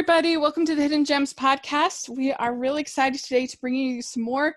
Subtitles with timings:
[0.00, 0.38] everybody.
[0.38, 2.08] Welcome to the Hidden Gems podcast.
[2.08, 4.56] We are really excited today to bring you some more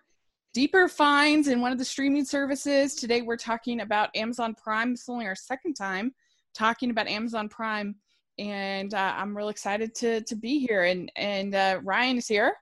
[0.54, 2.96] deeper finds in one of the streaming services.
[2.96, 4.94] Today, we're talking about Amazon Prime.
[4.94, 6.16] It's only our second time
[6.56, 7.96] talking about Amazon Prime,
[8.40, 10.86] and uh, I'm really excited to to be here.
[10.86, 12.54] And and uh, Ryan is here.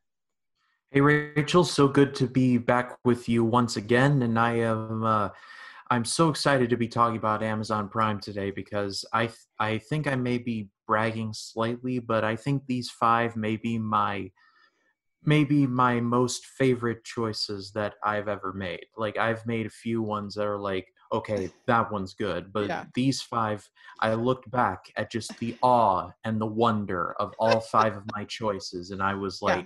[0.89, 5.03] Hey Rachel, so good to be back with you once again, and I am.
[5.03, 5.29] Uh,
[5.91, 10.07] I'm so excited to be talking about Amazon Prime today because I th- I think
[10.07, 14.31] I may be bragging slightly, but I think these five may be my
[15.23, 18.85] maybe my most favorite choices that I've ever made.
[18.97, 22.85] Like I've made a few ones that are like, okay, that one's good, but Yeah.
[22.95, 23.69] these five,
[23.99, 28.25] I looked back at just the awe and the wonder of all five of my
[28.25, 29.61] choices, and I was Yeah.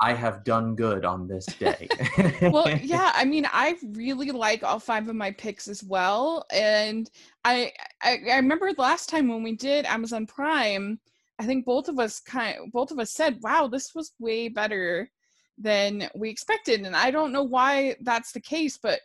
[0.00, 1.88] I have done good on this day.
[2.42, 7.10] well yeah i mean i really like all five of my picks as well and
[7.44, 7.72] I,
[8.02, 11.00] I i remember last time when we did amazon prime
[11.38, 15.10] i think both of us kind both of us said wow this was way better
[15.58, 19.00] than we expected and i don't know why that's the case but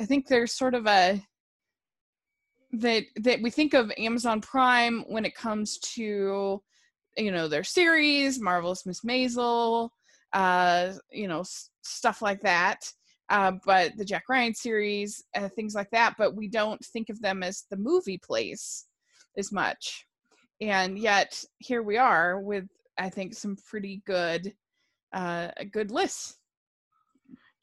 [0.00, 1.20] i think there's sort of a
[2.72, 6.62] that that we think of amazon prime when it comes to
[7.16, 9.90] you know their series marvelous miss maisel
[10.36, 12.92] uh, you know, s- stuff like that.
[13.28, 16.14] Uh, but the Jack Ryan series, uh, things like that.
[16.16, 18.86] But we don't think of them as the movie place
[19.36, 20.06] as much.
[20.60, 24.54] And yet here we are with, I think, some pretty good,
[25.12, 26.36] uh, good lists.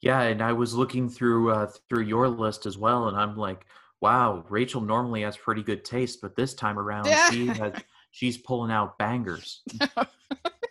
[0.00, 3.64] Yeah, and I was looking through uh, through your list as well, and I'm like,
[4.02, 7.30] wow, Rachel normally has pretty good taste, but this time around, Yeah.
[7.30, 7.72] she has,
[8.10, 9.62] she's pulling out bangers.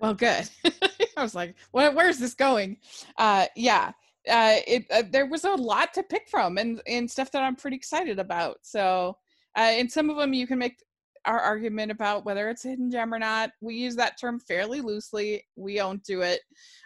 [0.00, 0.48] well, good.
[1.16, 2.78] I was like, Where, where's this going?
[3.16, 3.92] Uh, yeah,
[4.28, 7.56] uh, it uh, there was a lot to pick from, and and stuff that I'm
[7.56, 8.58] pretty excited about.
[8.62, 9.16] So,
[9.56, 10.78] uh, and some of them you can make
[11.26, 13.50] our argument about whether it's a hidden gem or not.
[13.60, 15.44] We use that term fairly loosely.
[15.56, 16.40] We don't do it,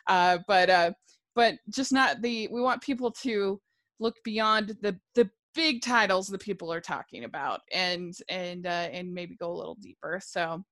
[0.07, 0.93] uh, but uh,
[1.35, 2.49] but just not the.
[2.51, 3.61] We want people to
[4.01, 9.15] look beyond the the big titles that people are talking about, and and uh, and
[9.15, 10.21] maybe go a little deeper.
[10.25, 10.65] So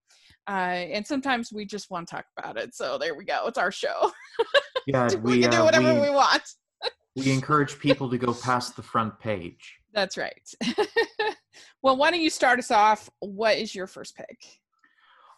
[0.49, 2.75] uh, and sometimes we just want to talk about it.
[2.75, 3.47] So there we go.
[3.47, 4.13] It's our show.
[4.87, 6.43] Yeah, we, we can do uh, whatever we, we want.
[7.17, 9.81] we encourage people to go past the front page.
[9.93, 10.49] That's right.
[11.83, 13.11] well, why don't you start us off?
[13.19, 14.39] What is your first pick?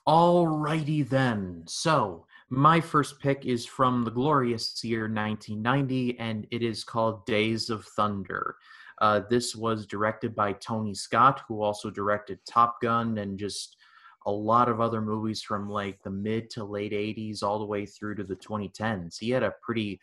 [0.07, 1.63] Alrighty then.
[1.67, 7.71] So my first pick is from the glorious year 1990, and it is called Days
[7.71, 8.57] of Thunder.
[9.01, 13.78] Uh, this was directed by Tony Scott, who also directed Top Gun and just
[14.29, 17.87] a lot of other movies from like the mid to late 80s all the way
[17.87, 19.17] through to the 2010s.
[19.19, 19.99] He had a pretty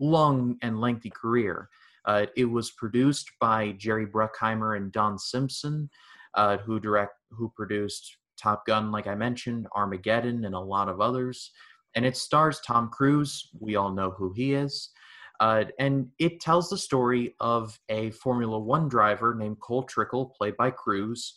[0.00, 1.68] long and lengthy career.
[2.04, 5.88] Uh, it was produced by Jerry Bruckheimer and Don Simpson,
[6.34, 11.00] uh, who direct who produced Top Gun, like I mentioned, Armageddon, and a lot of
[11.00, 11.52] others.
[11.94, 13.48] And it stars Tom Cruise.
[13.60, 14.90] We all know who he is.
[15.38, 20.56] Uh, and it tells the story of a Formula One driver named Cole Trickle, played
[20.56, 21.34] by Cruise,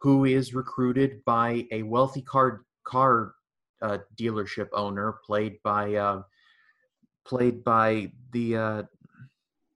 [0.00, 3.34] who is recruited by a wealthy car car
[3.82, 6.22] uh, dealership owner, played by uh,
[7.24, 8.82] played by the uh,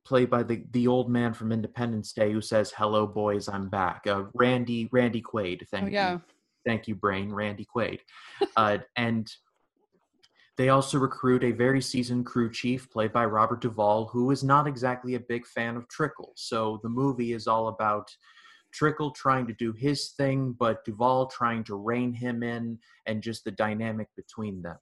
[0.05, 4.07] played by the the old man from Independence Day, who says, "Hello, boys, I'm back."
[4.07, 5.69] Uh, Randy Randy Quaid.
[5.69, 6.13] Thank oh yeah.
[6.13, 6.23] you
[6.65, 8.01] thank you brain randy quaid
[8.57, 9.31] uh, and
[10.57, 14.67] they also recruit a very seasoned crew chief played by robert duvall who is not
[14.67, 18.11] exactly a big fan of trickle so the movie is all about
[18.75, 23.45] trickle trying to do his thing but duvall trying to rein him in and just
[23.45, 24.79] the dynamic between them.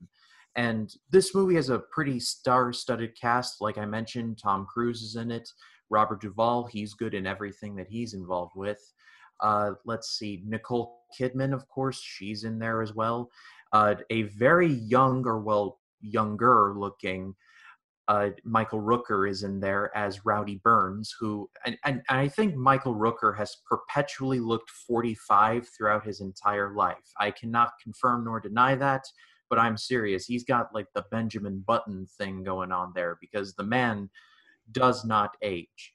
[0.56, 3.60] And this movie has a pretty star-studded cast.
[3.60, 5.48] Like i mentioned tom cruise is in it.
[5.90, 8.80] Robert duvall he's good in everything that he's involved with.
[9.40, 13.28] Uh, let's see, Nicole Kidman, of course, she's in there as well.
[13.72, 17.34] Uh, a very young, or well, younger looking
[18.08, 22.94] uh, Michael Rooker is in there as Rowdy Burns, who, and, and I think Michael
[22.94, 26.96] Rooker has perpetually looked 45 throughout his entire life.
[27.18, 29.04] I cannot confirm nor deny that,
[29.48, 30.26] but I'm serious.
[30.26, 34.10] He's got like the Benjamin Button thing going on there because the man
[34.72, 35.92] does not age.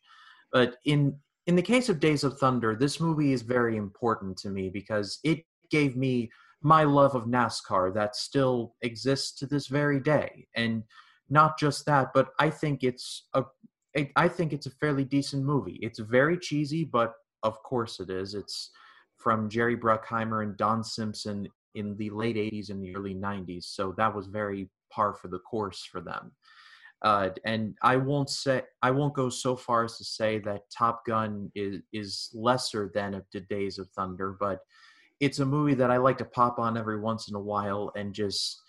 [0.52, 1.18] But in
[1.48, 5.20] in the case of Days of Thunder, this movie is very important to me because
[5.24, 6.30] it gave me
[6.62, 10.46] my love of NASCAR that still exists to this very day.
[10.56, 10.84] And
[11.30, 13.44] not just that, but I think it's a
[14.16, 15.80] I- think it's a fairly decent movie.
[15.82, 18.36] It's very cheesy, but of course it is.
[18.36, 18.70] It's
[19.16, 23.66] from Jerry Bruckheimer and Don Simpson in the late 80s and the early 90s.
[23.68, 26.32] So that was very par for the course for them.
[27.04, 31.06] Uh, and I won't say I won't go so far as to say that Top
[31.06, 34.60] Gun is is lesser than of the Days of Thunder, but
[35.20, 38.14] it's a movie that I like to pop on every once in a while and
[38.14, 38.62] just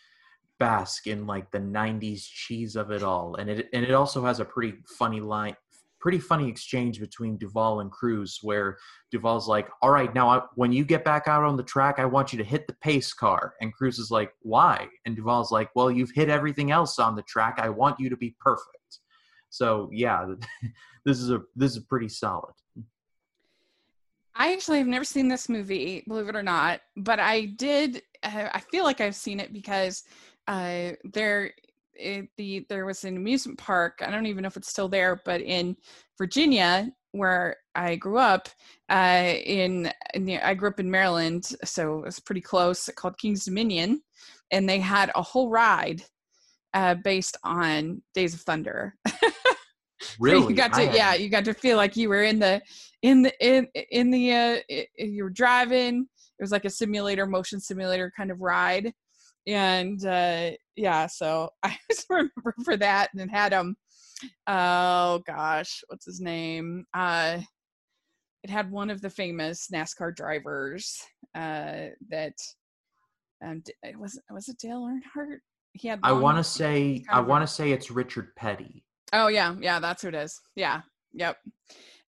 [0.58, 4.40] bask in like the 90s cheese of it all and it and it also has
[4.40, 5.55] a pretty funny line
[6.00, 8.78] pretty funny exchange between Duvall and Cruise where
[9.10, 12.05] Duvall's like, "All right, now I, when you get back out on the track, I
[12.05, 15.70] want you to hit the pace car." And Cruise is like, "Why?" And Duvall's like,
[15.75, 17.58] "Well, you've hit everything else on the track.
[17.58, 19.00] I want you to be perfect."
[19.50, 20.34] So, yeah,
[21.05, 22.55] this is a this is pretty solid.
[24.34, 28.02] I actually have never seen this movie, believe it or not, but I did.
[28.22, 30.05] I feel like I've seen it because
[30.48, 31.52] uh, there
[31.94, 34.00] it, the there was an amusement park.
[34.04, 35.76] I don't even know if it's still there, but in
[36.16, 38.48] Virginia, where I grew up,
[38.88, 42.88] uh, in, in I grew up in Maryland, so it was pretty close.
[42.96, 44.02] Called King's Dominion,
[44.50, 46.02] and they had a whole ride
[46.74, 48.94] uh, based on Days of Thunder.
[50.18, 52.62] really, so you got to yeah, you got to feel like you were in the
[53.02, 54.56] in the in in the uh,
[54.96, 56.06] you were driving.
[56.38, 58.92] It was like a simulator, motion simulator kind of ride
[59.48, 63.76] and uh, yeah, so I just remember for that, and had him.
[64.46, 66.84] Oh gosh, what's his name?
[66.92, 67.38] Uh,
[68.44, 71.00] it had one of the famous NASCAR drivers
[71.34, 72.34] uh, that
[73.44, 73.62] um,
[73.98, 75.38] was was it Dale Earnhardt?
[75.72, 76.00] He had.
[76.02, 78.84] I want to say I want to say it's Richard Petty.
[79.12, 80.38] Oh yeah, yeah, that's who it is.
[80.56, 81.38] Yeah, yep.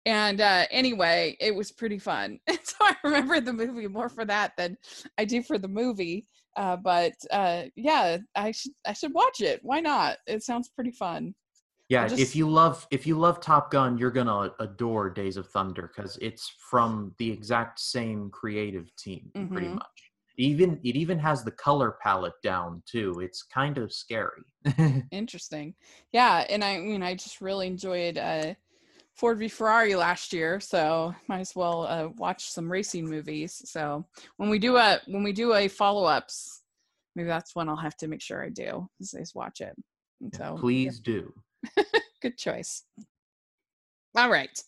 [0.06, 2.38] And uh, anyway, it was pretty fun.
[2.62, 4.76] so I remember the movie more for that than
[5.18, 6.26] I do for the movie.
[6.60, 9.60] Uh, but uh, yeah, I should I should watch it.
[9.62, 10.18] Why not?
[10.26, 11.34] It sounds pretty fun.
[11.88, 12.20] Yeah, just...
[12.20, 16.18] if you love if you love Top Gun, you're gonna adore Days of Thunder because
[16.20, 19.54] it's from the exact same creative team, mm-hmm.
[19.54, 19.86] pretty much.
[20.36, 23.20] Even it even has the color palette down too.
[23.20, 24.42] It's kind of scary.
[25.10, 25.74] Interesting.
[26.12, 28.52] Yeah, and I, I mean I just really enjoyed uh,
[29.20, 33.60] Ford v Ferrari last year, so might as well uh, watch some racing movies.
[33.66, 34.06] So
[34.38, 36.62] when we do a when we do a follow ups,
[37.14, 39.74] maybe that's when I'll have to make sure I do is, is watch it.
[40.32, 41.12] So please yeah.
[41.12, 41.84] do.
[42.22, 42.84] Good choice.
[44.16, 44.58] All right.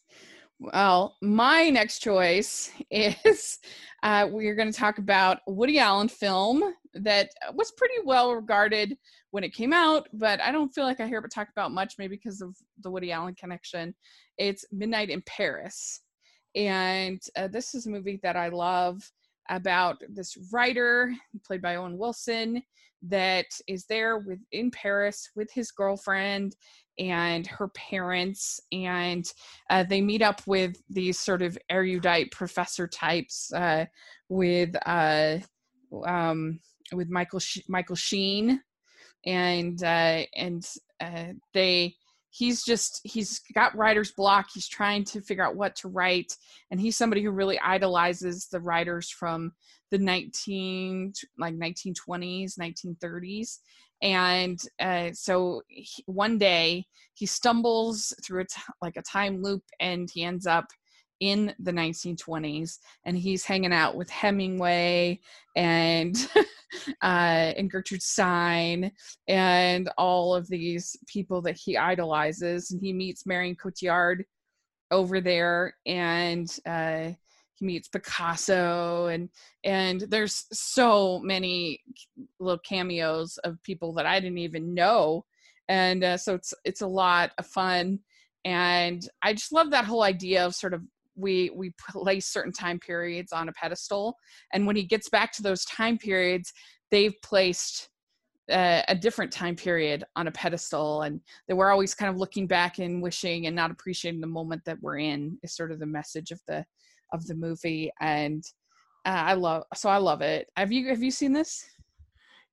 [0.60, 3.58] Well, my next choice is
[4.02, 8.96] uh, we're going to talk about Woody Allen film that was pretty well regarded
[9.30, 11.94] when it came out, but I don't feel like I hear it talked about much,
[11.98, 13.94] maybe because of the Woody Allen connection.
[14.38, 16.00] It's Midnight in Paris.
[16.54, 19.10] And uh, this is a movie that I love
[19.48, 21.12] about this writer
[21.46, 22.62] played by Owen Wilson
[23.02, 26.54] that is there with in Paris with his girlfriend
[26.98, 29.32] and her parents and
[29.70, 33.84] uh, they meet up with these sort of erudite professor types uh,
[34.28, 35.38] with uh,
[36.06, 36.60] um,
[36.92, 38.60] with Michael Sh- Michael Sheen.
[39.24, 40.66] And uh, and
[41.00, 41.94] uh, they
[42.30, 44.48] he's just he's got writer's block.
[44.52, 46.36] He's trying to figure out what to write.
[46.70, 49.52] And he's somebody who really idolizes the writers from
[49.92, 53.58] the 19 like 1920s 1930s
[54.02, 59.62] and uh, so he, one day he stumbles through a t- like a time loop
[59.80, 60.64] and he ends up
[61.22, 65.20] in the 1920s and he's hanging out with hemingway
[65.54, 66.28] and
[67.02, 68.90] uh, and gertrude stein
[69.28, 74.24] and all of these people that he idolizes and he meets marion cotillard
[74.90, 77.10] over there and uh,
[77.54, 79.28] he meets Picasso and
[79.62, 81.80] and there's so many
[82.40, 85.24] little cameos of people that I didn't even know
[85.68, 88.00] and uh, so it's it's a lot of fun
[88.44, 90.82] and I just love that whole idea of sort of
[91.14, 94.16] we we place certain time periods on a pedestal
[94.52, 96.52] and when he gets back to those time periods
[96.90, 97.88] they've placed
[98.50, 102.46] uh, a different time period on a pedestal and that we're always kind of looking
[102.46, 105.86] back and wishing and not appreciating the moment that we're in is sort of the
[105.86, 106.64] message of the
[107.12, 108.42] of the movie, and
[109.04, 109.64] uh, I love.
[109.74, 110.48] So I love it.
[110.56, 111.64] Have you have you seen this?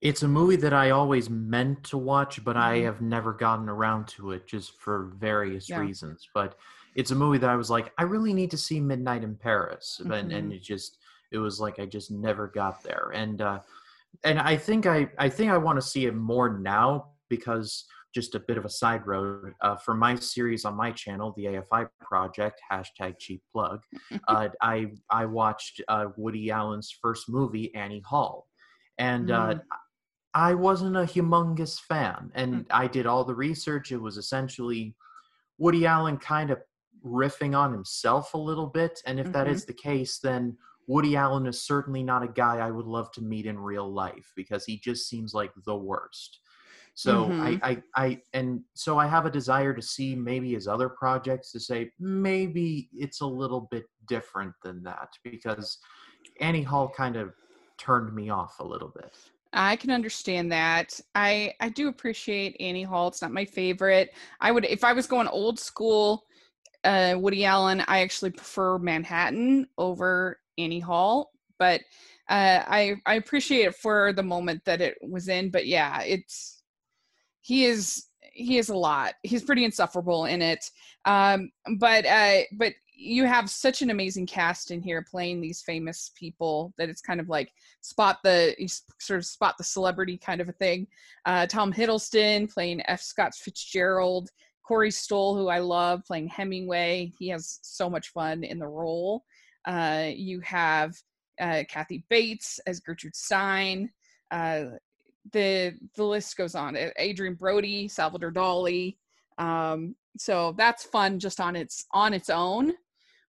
[0.02, 2.64] It's a movie that I always meant to watch, but mm-hmm.
[2.64, 5.80] I have never gotten around to it just for various yeah.
[5.80, 6.28] reasons.
[6.34, 6.56] But
[6.96, 10.00] it's a movie that I was like, I really need to see Midnight in Paris,
[10.02, 10.12] mm-hmm.
[10.12, 10.98] and and it just
[11.32, 13.60] it was like I just never got there, and uh,
[14.24, 18.34] and I think I I think I want to see it more now because just
[18.34, 21.88] a bit of a side road uh, for my series on my channel, the AFI
[22.02, 23.82] Project hashtag cheap plug.
[24.28, 28.48] Uh, I I watched uh, Woody Allen's first movie, Annie Hall,
[28.98, 29.62] and uh, mm.
[30.34, 32.32] I wasn't a humongous fan.
[32.36, 32.66] And mm.
[32.70, 33.92] I did all the research.
[33.92, 34.96] It was essentially
[35.58, 36.60] Woody Allen kind of
[37.06, 39.00] riffing on himself a little bit.
[39.06, 39.34] And if mm-hmm.
[39.34, 43.12] that is the case, then Woody Allen is certainly not a guy I would love
[43.14, 46.40] to meet in real life because he just seems like the worst.
[46.96, 47.60] So mm-hmm.
[47.64, 51.52] I, I, I, and so I have a desire to see maybe his other projects
[51.54, 55.78] to say maybe it's a little bit different than that because
[56.42, 57.34] Annie Hall kind of
[57.78, 59.16] turned me off a little bit.
[59.54, 61.00] I can understand that.
[61.16, 63.08] I I do appreciate Annie Hall.
[63.08, 64.14] It's not my favorite.
[64.42, 66.26] I would if I was going old school
[66.84, 71.82] uh Woody Allen, I actually prefer Manhattan over Annie Hall, but
[72.30, 76.62] uh I I appreciate it for the moment that it was in, but yeah, it's
[77.42, 79.14] he is he is a lot.
[79.24, 80.70] He's pretty insufferable in it.
[81.06, 86.12] Um but uh but you have such an amazing cast in here playing these famous
[86.16, 88.54] people that it's kind of like spot the
[89.00, 90.86] sort of spot the celebrity kind of a thing.
[91.26, 93.02] Uh, Tom Hiddleston playing F.
[93.02, 94.30] Scott Fitzgerald,
[94.70, 97.12] Corey Stoll, who I love, playing Hemingway.
[97.18, 99.24] He has so much fun in the role.
[99.68, 100.94] Uh, you have
[101.42, 103.90] uh, Kathy Bates as Gertrude Stein.
[104.32, 104.66] Uh,
[105.34, 106.78] the the list goes on.
[107.00, 108.98] Adrien Brody, Salvador Dali.
[109.40, 112.74] Um, so that's fun just on its on its own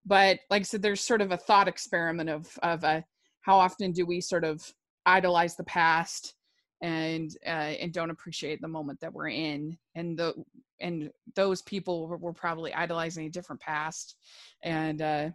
[0.07, 3.01] but like I said, there's sort of a thought experiment of of uh,
[3.41, 4.63] how often do we sort of
[5.05, 6.33] idolize the past
[6.81, 10.33] and uh, and don't appreciate the moment that we're in, and the
[10.79, 14.15] and those people were, were probably idolizing a different past,
[14.63, 15.29] and uh,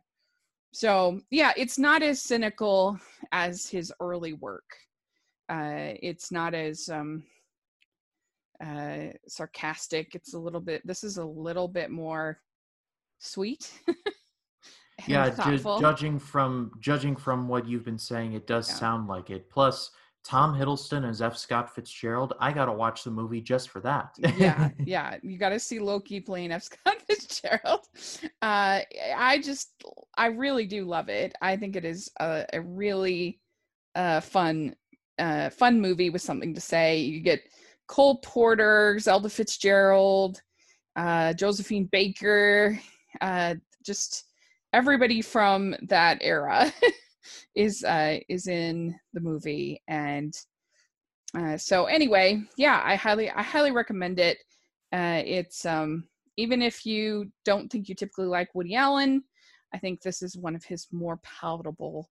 [0.73, 2.99] so yeah, it's not as cynical
[3.33, 4.65] as his early work.
[5.49, 7.25] Uh, it's not as um,
[8.65, 10.15] uh, sarcastic.
[10.15, 10.87] It's a little bit.
[10.87, 12.39] This is a little bit more
[13.19, 13.73] sweet.
[15.07, 18.77] yeah ju- judging from judging from what you've been saying it does yeah.
[18.77, 19.91] sound like it plus
[20.25, 24.15] tom hiddleston as f scott fitzgerald i gotta watch the movie just for that.
[24.37, 27.87] Yeah yeah you gotta see loki playing f scott fitzgerald.
[28.41, 28.81] Uh
[29.17, 29.83] i just
[30.17, 31.35] i really do love it.
[31.41, 33.41] I think it is a, a really
[33.95, 34.77] uh fun
[35.19, 36.99] uh fun movie with something to say.
[36.99, 37.43] You get
[37.89, 40.41] cole porter zelda fitzgerald
[40.97, 42.81] uh josephine baker
[43.21, 44.25] uh just
[44.73, 46.73] everybody from that era
[47.55, 50.35] is uh, is in the movie, and
[51.37, 54.39] uh, so anyway, yeah, I highly I highly recommend it.
[54.93, 56.05] Uh, it's um,
[56.37, 59.23] even if you don't think you typically like Woody Allen,
[59.75, 62.11] I think this is one of his more palatable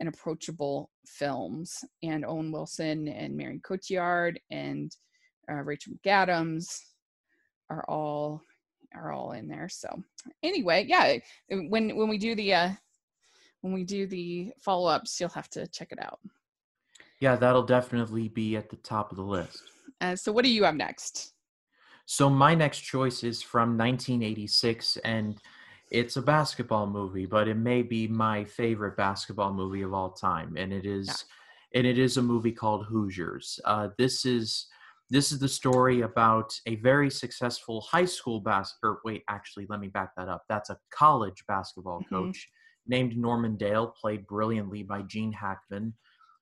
[0.00, 1.84] and approachable films.
[2.02, 4.94] And Owen Wilson and Marion Cotillard and
[5.50, 6.78] uh, Rachel McAdams
[7.70, 8.42] are all
[8.94, 9.68] are all in there.
[9.68, 9.88] So
[10.42, 11.16] anyway, yeah,
[11.50, 12.70] when when we do the uh,
[13.60, 16.20] when we do the follow ups, you'll have to check it out.
[17.20, 19.62] Yeah, that'll definitely be at the top of the list.
[20.00, 21.32] Uh, so what do you have next?
[22.06, 25.38] So my next choice is from 1986, and
[25.90, 30.56] it's a basketball movie, but it may be my favorite basketball movie of all time,
[30.56, 31.78] and it is, yeah.
[31.78, 33.60] and it is a movie called Hoosiers.
[33.64, 34.68] Uh, this is
[35.10, 38.98] this is the story about a very successful high school basketball.
[39.04, 40.44] Wait, actually, let me back that up.
[40.48, 42.14] That's a college basketball mm-hmm.
[42.14, 42.48] coach.
[42.88, 45.94] Named Norman Dale, played brilliantly by Gene Hackman,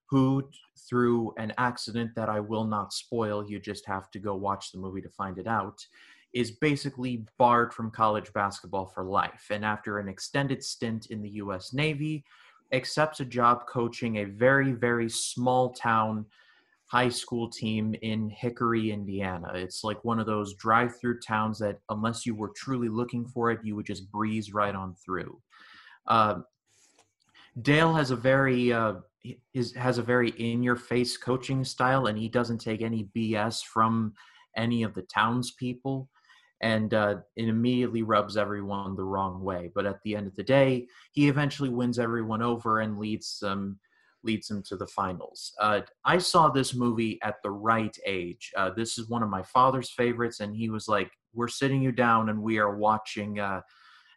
[0.08, 0.48] who,
[0.88, 4.78] through an accident that I will not spoil, you just have to go watch the
[4.78, 5.84] movie to find it out,
[6.32, 9.46] is basically barred from college basketball for life.
[9.50, 11.72] And after an extended stint in the U.S.
[11.72, 12.24] Navy,
[12.72, 16.26] accepts a job coaching a very, very small town
[16.86, 19.50] high school team in Hickory, Indiana.
[19.54, 23.50] It's like one of those drive through towns that, unless you were truly looking for
[23.50, 25.40] it, you would just breeze right on through.
[26.06, 26.40] Uh,
[27.62, 28.94] Dale has a very uh,
[29.54, 33.64] is has a very in your face coaching style, and he doesn't take any BS
[33.64, 34.14] from
[34.56, 36.08] any of the townspeople,
[36.60, 39.70] and uh, it immediately rubs everyone the wrong way.
[39.75, 43.78] But at the end of the day, he eventually wins everyone over and leads them
[44.22, 45.52] leads him to the finals.
[45.60, 48.52] Uh, I saw this movie at the right age.
[48.56, 51.92] Uh, this is one of my father's favorites, and he was like, "We're sitting you
[51.92, 53.62] down, and we are watching, uh,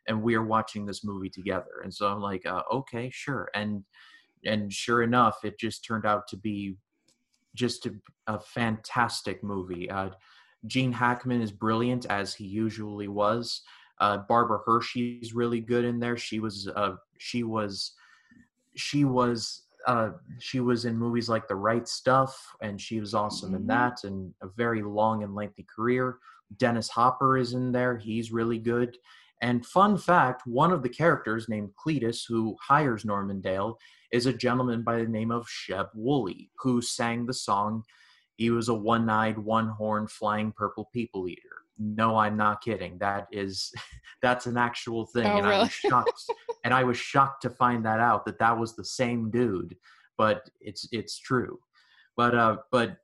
[0.07, 3.83] and we are watching this movie together." And so I'm like, uh, "Okay, sure." And
[4.45, 6.75] and sure enough, it just turned out to be
[7.55, 7.93] just a,
[8.27, 9.89] a fantastic movie.
[9.89, 10.09] Uh,
[10.65, 13.61] Gene Hackman is brilliant as he usually was.
[13.99, 16.17] Uh, Barbara Hershey's really good in there.
[16.17, 17.93] She was uh, she was
[18.75, 23.49] she was uh, she was in movies like The Right Stuff, and she was awesome
[23.49, 23.61] mm-hmm.
[23.61, 26.17] in that, and a very long and lengthy career.
[26.57, 28.97] Dennis Hopper is in there; he's really good.
[29.41, 33.77] And fun fact: one of the characters named Cletus, who hires Norman Dale,
[34.11, 37.83] is a gentleman by the name of Sheb Wooley, who sang the song.
[38.35, 41.41] He was a one-eyed, one-horned, flying purple people eater.
[41.77, 42.97] No i'm not kidding.
[42.97, 43.71] That is
[44.21, 45.55] that's an actual thing oh, and really?
[45.55, 46.23] i was shocked
[46.65, 49.75] and i was shocked to find that out that that was the same dude
[50.19, 51.57] but it's it's true.
[52.15, 52.97] But uh but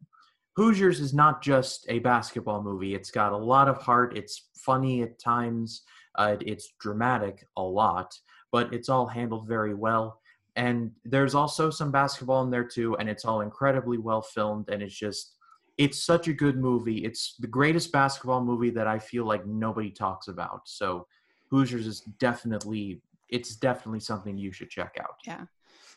[0.56, 2.94] hoosiers is not just a basketball movie.
[2.94, 4.16] It's got a lot of heart.
[4.16, 5.82] It's funny at times
[6.18, 8.18] uh, it's dramatic a lot
[8.52, 10.20] but it's all handled very well
[10.56, 14.82] and there's also some basketball in there too, and it's all incredibly well filmed, and
[14.82, 15.36] it's just
[15.78, 17.04] it's such a good movie.
[17.04, 20.62] It's the greatest basketball movie that I feel like nobody talks about.
[20.66, 21.08] So
[21.50, 25.16] Hoosiers is definitely it's definitely something you should check out.
[25.26, 25.46] Yeah.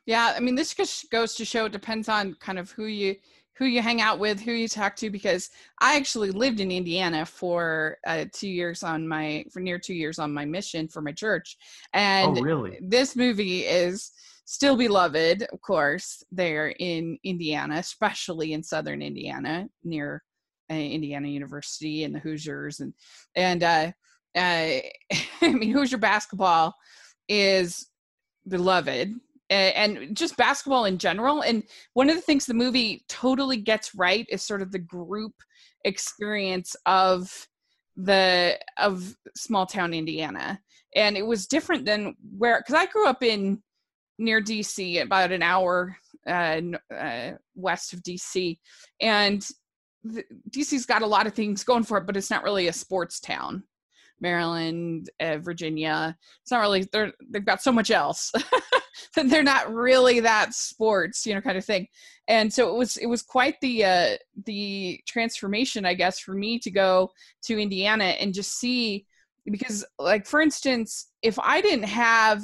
[0.06, 3.16] Yeah, I mean this just goes to show it depends on kind of who you
[3.59, 5.50] who you hang out with, who you talk to because
[5.81, 10.19] I actually lived in Indiana for uh, 2 years on my for near 2 years
[10.19, 11.57] on my mission for my church.
[11.93, 12.79] And oh, really?
[12.81, 14.12] this movie is
[14.45, 20.23] still beloved, of course, there in Indiana, especially in southern Indiana near
[20.71, 22.95] uh, Indiana University and the Hoosiers and
[23.35, 23.93] and uh,
[24.37, 24.79] uh,
[25.43, 26.75] I mean Hoosier basketball
[27.29, 27.88] is
[28.47, 29.15] beloved
[29.50, 31.43] and just basketball in general.
[31.43, 31.62] And
[31.95, 35.33] one of the things the movie totally gets right is sort of the group
[35.85, 37.49] experience of
[37.97, 40.61] the of small town Indiana.
[40.95, 43.62] And it was different than where because I grew up in
[44.19, 46.61] near DC, about an hour uh,
[46.95, 48.59] uh, west of DC,
[49.00, 49.47] and
[50.50, 53.21] DC's got a lot of things going for it, but it's not really a sports
[53.21, 53.62] town.
[54.21, 56.88] Maryland, uh, Virginia, it's not really.
[56.93, 58.33] They're they've got so much else
[59.14, 61.87] that they're not really that sports, you know, kind of thing.
[62.26, 66.59] And so it was it was quite the uh, the transformation, I guess, for me
[66.61, 67.11] to go
[67.45, 69.07] to Indiana and just see
[69.50, 72.43] because, like, for instance, if I didn't have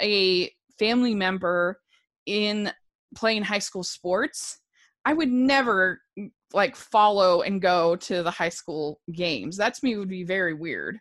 [0.00, 1.80] a family member
[2.26, 2.72] in
[3.14, 4.58] playing high school sports,
[5.04, 6.00] I would never
[6.54, 9.56] like follow and go to the high school games.
[9.56, 10.98] That's me would be very weird.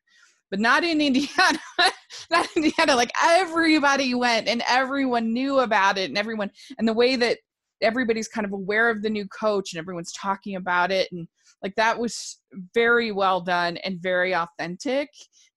[0.52, 1.60] But not in Indiana.
[2.30, 2.96] not in Indiana.
[2.96, 7.40] Like everybody went and everyone knew about it and everyone and the way that
[7.82, 11.28] everybody's kind of aware of the new coach and everyone's talking about it and
[11.64, 12.40] like that was
[12.76, 15.10] very well done and very authentic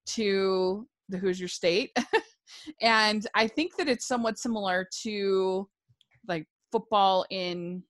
[0.07, 1.97] to the Hoosier State.
[2.81, 5.69] and I think that it's somewhat similar to
[6.29, 7.83] like football in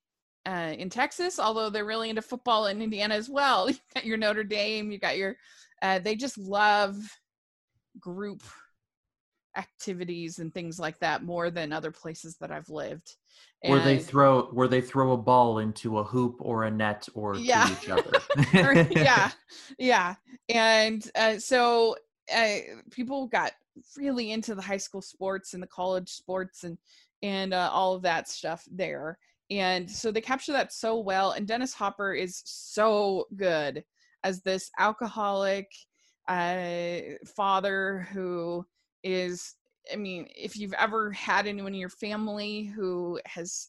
[0.46, 3.70] uh, in Texas, although they're really into football in Indiana as well.
[3.70, 5.36] You got your Notre Dame, you got your,
[5.84, 6.96] uh, they just love
[8.00, 8.42] group
[9.54, 13.16] activities and things like that more than other places that I've lived.
[13.62, 17.06] And where they throw where they throw a ball into a hoop or a net
[17.12, 17.66] or yeah.
[17.66, 18.88] to each other.
[18.92, 19.30] yeah,
[19.78, 20.14] yeah,
[20.48, 21.96] and uh, so
[22.34, 22.56] uh,
[22.90, 23.52] people got
[23.94, 26.78] really into the high school sports and the college sports and
[27.22, 29.18] and uh, all of that stuff there
[29.50, 33.84] and so they capture that so well and dennis hopper is so good
[34.24, 35.70] as this alcoholic
[36.28, 36.96] uh,
[37.36, 38.64] father who
[39.02, 39.54] is
[39.92, 43.68] i mean if you've ever had anyone in your family who has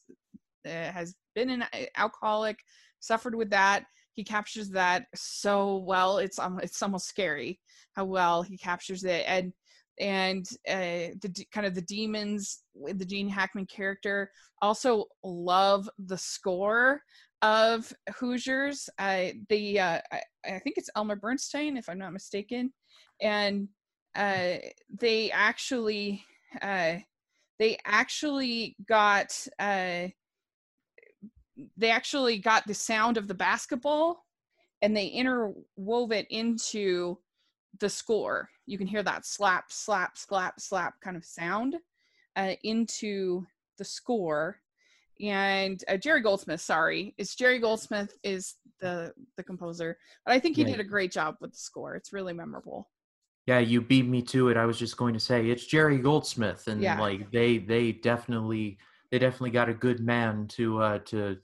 [0.66, 1.64] uh, has been an
[1.96, 2.58] alcoholic
[3.00, 7.60] suffered with that he captures that so well it's um, it's almost scary
[7.92, 9.52] how well he captures it and
[9.98, 14.30] and uh, the kind of the demons with the Gene Hackman character.
[14.60, 17.00] Also love the score
[17.46, 18.90] of Hoosiers.
[18.98, 22.72] I the uh, I, I, think it's Elmer Bernstein, if I'm not mistaken,
[23.22, 23.68] and
[24.16, 24.56] uh,
[25.00, 26.24] they actually
[26.60, 26.96] uh,
[27.60, 30.08] they actually got uh,
[31.76, 34.24] they actually got the sound of the basketball
[34.82, 37.16] and they interwove it into
[37.78, 38.48] the score.
[38.66, 41.76] You can hear that slap, slap, slap, slap kind of sound
[42.34, 43.46] uh, into
[43.78, 44.58] the score.
[45.20, 50.56] And uh, Jerry Goldsmith, sorry, it's Jerry Goldsmith is the the composer, but I think
[50.56, 51.94] he did a great job with the score.
[51.94, 52.90] It's really memorable.
[53.46, 54.56] Yeah, you beat me to it.
[54.56, 57.00] I was just going to say it's Jerry Goldsmith, and yeah.
[57.00, 58.78] like they they definitely
[59.10, 61.36] they definitely got a good man to uh to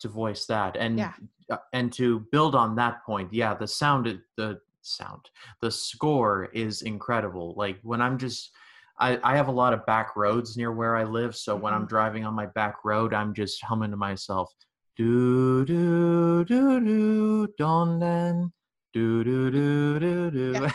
[0.00, 1.12] to voice that and yeah.
[1.50, 5.30] Uh, and to build on that point yeah the sound the sound.
[5.60, 7.54] The score is incredible.
[7.56, 8.50] Like when I'm just
[8.98, 11.80] I, I have a lot of back roads near where I live, so when I'm
[11.80, 11.88] mm-hmm.
[11.88, 14.52] driving on my back road, I'm just humming to myself.
[14.96, 18.52] Do do do do don then
[18.92, 20.68] do do do do do.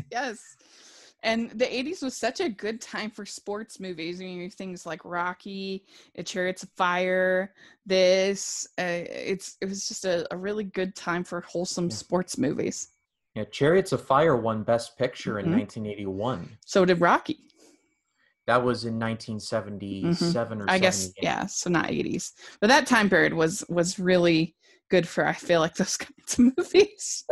[0.10, 0.38] Yes.
[1.22, 4.20] And the 80s was such a good time for sports movies.
[4.20, 5.84] I mean, things like Rocky,
[6.24, 7.52] Chariots of Fire,
[7.84, 8.68] this.
[8.78, 12.88] Uh, it's it was just a, a really good time for wholesome sports movies.
[13.34, 15.52] Yeah, Chariots of Fire won Best Picture mm-hmm.
[15.52, 16.58] in 1981.
[16.64, 17.40] So did Rocky.
[18.46, 20.62] That was in 1977 mm-hmm.
[20.62, 22.32] or I guess yeah, so not 80s.
[22.60, 24.54] But that time period was was really
[24.88, 27.24] good for I feel like those kinds of movies.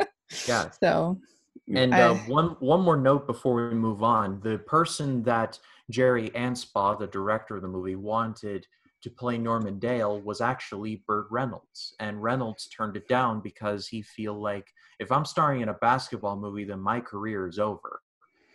[0.49, 0.71] yeah.
[0.83, 1.19] So
[1.75, 5.59] and uh, one one more note before we move on: the person that
[5.91, 8.67] Jerry Anspaugh, the director of the movie, wanted
[9.03, 14.03] to play Norman Dale was actually Burt Reynolds, and Reynolds turned it down because he
[14.03, 14.67] feel like
[14.99, 18.01] if I'm starring in a basketball movie, then my career is over.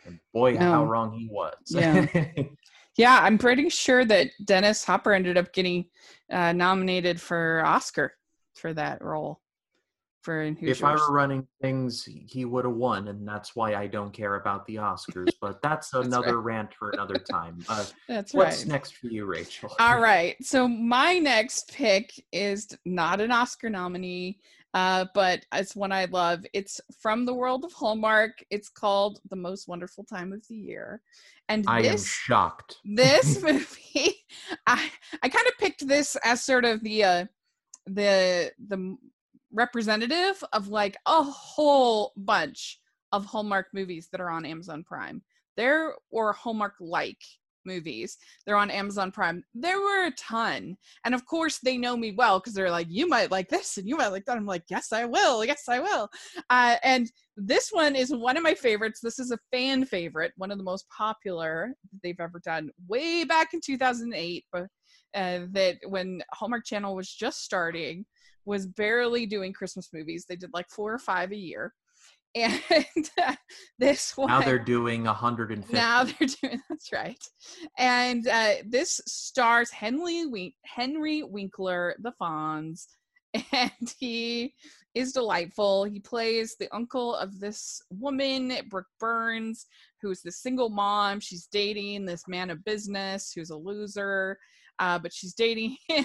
[0.09, 0.59] And boy, no.
[0.59, 1.55] how wrong he was.
[1.69, 2.05] yeah.
[2.99, 5.85] Yeah, I'm pretty sure that Dennis Hopper ended up getting
[6.29, 8.11] uh, nominated for Oscar
[8.55, 9.39] for that role.
[10.21, 13.87] For in if I were running things, he would have won, and that's why I
[13.87, 15.29] don't care about the Oscars.
[15.39, 16.55] But that's another right.
[16.55, 17.63] rant for another time.
[17.69, 18.67] Uh, that's what's right.
[18.67, 19.73] next for you, Rachel?
[19.79, 20.35] All right.
[20.41, 24.41] So my next pick is not an Oscar nominee,
[24.73, 26.45] uh, but it's one I love.
[26.53, 28.43] It's from the world of Hallmark.
[28.49, 31.01] It's called The Most Wonderful Time of the Year.
[31.47, 32.77] And I this, am shocked.
[32.86, 34.25] This movie,
[34.67, 34.89] I
[35.23, 37.25] I kind of picked this as sort of the uh,
[37.88, 38.97] the the
[39.51, 42.79] representative of like a whole bunch
[43.12, 45.23] of Hallmark movies that are on Amazon Prime.
[45.58, 47.21] There or Hallmark like
[47.69, 48.17] movies.
[48.45, 49.43] They're on Amazon Prime.
[49.53, 50.75] There were a ton.
[51.05, 53.88] And of course, they know me well because they're like, you might like this and
[53.88, 54.38] you might like that.
[54.38, 55.45] I'm like, yes, I will.
[55.45, 56.10] Yes, I will.
[56.49, 58.99] Uh, and this one is one of my favorites.
[59.01, 63.53] This is a fan favorite, one of the most popular they've ever done way back
[63.53, 64.45] in 2008.
[64.51, 64.63] But
[65.15, 68.05] uh, that when Hallmark Channel was just starting,
[68.45, 70.25] was barely doing Christmas movies.
[70.27, 71.73] They did like four or five a year
[72.35, 73.35] and uh,
[73.79, 77.23] this one now they're doing 150 now they're doing that's right.
[77.77, 82.87] And uh, this stars henry Wink, henry winkler the fonz
[83.51, 84.53] and he
[84.95, 85.83] is delightful.
[85.83, 89.67] He plays the uncle of this woman brooke burns
[90.01, 91.19] who's the single mom.
[91.19, 94.39] She's dating this man of business who's a loser
[94.79, 96.03] uh, but she's dating him.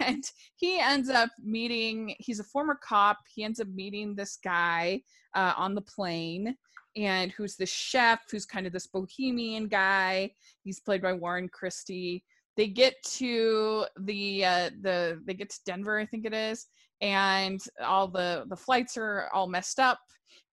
[0.00, 0.24] And
[0.56, 3.18] he ends up meeting he's a former cop.
[3.32, 5.02] He ends up meeting this guy
[5.34, 6.56] uh, on the plane
[6.96, 10.30] and who's the chef who's kind of this bohemian guy.
[10.62, 12.24] He's played by warren christie.
[12.56, 16.66] They get to the uh, the they get to denver i think it is
[17.00, 19.98] and all the the flights are all messed up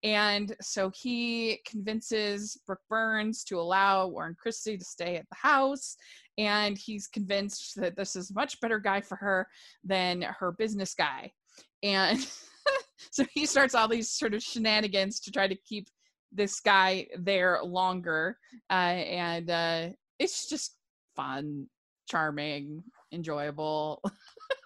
[0.04, 5.96] and so he convinces Brooke Burns to allow Warren Christie to stay at the house.
[6.38, 9.48] And he's convinced that this is a much better guy for her
[9.84, 11.32] than her business guy.
[11.84, 12.26] And
[13.12, 15.88] so he starts all these sort of shenanigans to try to keep
[16.32, 18.38] this guy there longer.
[18.72, 20.78] Uh, and uh, it's just
[21.16, 21.68] fun,
[22.10, 24.02] charming, enjoyable.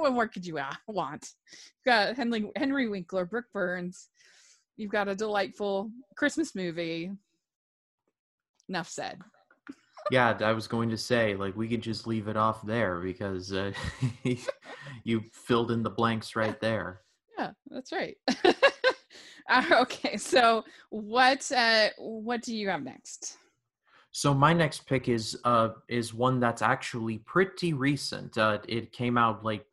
[0.00, 1.30] what more could you want?
[1.52, 4.08] You've got Henry, Henry Winkler, Brooke Burns.
[4.76, 7.10] You've got a delightful Christmas movie.
[8.68, 9.20] Enough said.
[10.10, 13.52] yeah, I was going to say, like, we could just leave it off there because
[13.52, 13.72] uh,
[15.04, 17.00] you filled in the blanks right there.
[17.38, 18.16] Yeah, that's right.
[19.48, 23.36] uh, okay, so what uh, what do you have next?
[24.10, 28.36] So my next pick is uh is one that's actually pretty recent.
[28.36, 29.64] Uh, it came out like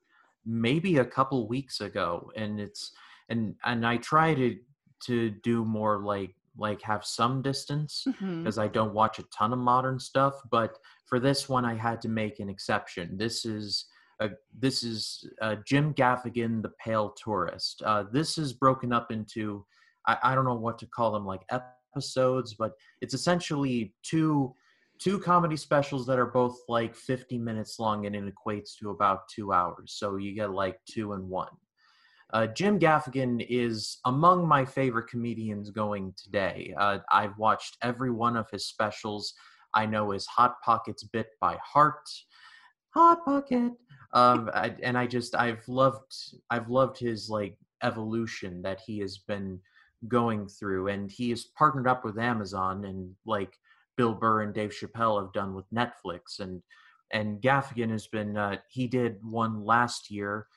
[0.46, 2.92] maybe a couple weeks ago and it's
[3.30, 4.58] and and i try to
[5.04, 8.60] to do more like like have some distance because mm-hmm.
[8.60, 12.10] i don't watch a ton of modern stuff but for this one i had to
[12.10, 13.86] make an exception this is
[14.22, 19.66] a, this is uh, jim gaffigan the pale tourist uh, this is broken up into
[20.08, 21.42] I, I don't know what to call them like
[21.96, 24.54] episodes but it's essentially two
[25.00, 29.28] two comedy specials that are both like 50 minutes long and it equates to about
[29.28, 29.94] two hours.
[29.98, 31.52] So you get like two and one.
[32.34, 36.74] Uh, Jim Gaffigan is among my favorite comedians going today.
[36.78, 39.34] Uh, I've watched every one of his specials.
[39.74, 42.10] I know his Hot Pockets bit by heart.
[42.96, 43.74] Hot Pocket.
[44.14, 46.14] Um, I, and I just I've loved
[46.50, 49.60] I've loved his like evolution that he has been
[50.08, 53.58] going through, and he has partnered up with Amazon and like
[53.98, 56.62] Bill Burr and Dave Chappelle have done with Netflix, and
[57.12, 60.48] and Gaffigan has been uh, he did one last year,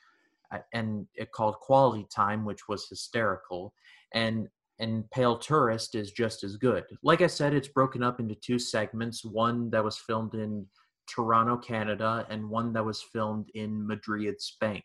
[0.51, 3.73] uh, and it called Quality Time, which was hysterical,
[4.13, 4.47] and
[4.79, 6.85] and Pale Tourist is just as good.
[7.03, 10.65] Like I said, it's broken up into two segments: one that was filmed in
[11.07, 14.83] Toronto, Canada, and one that was filmed in Madrid, Spain.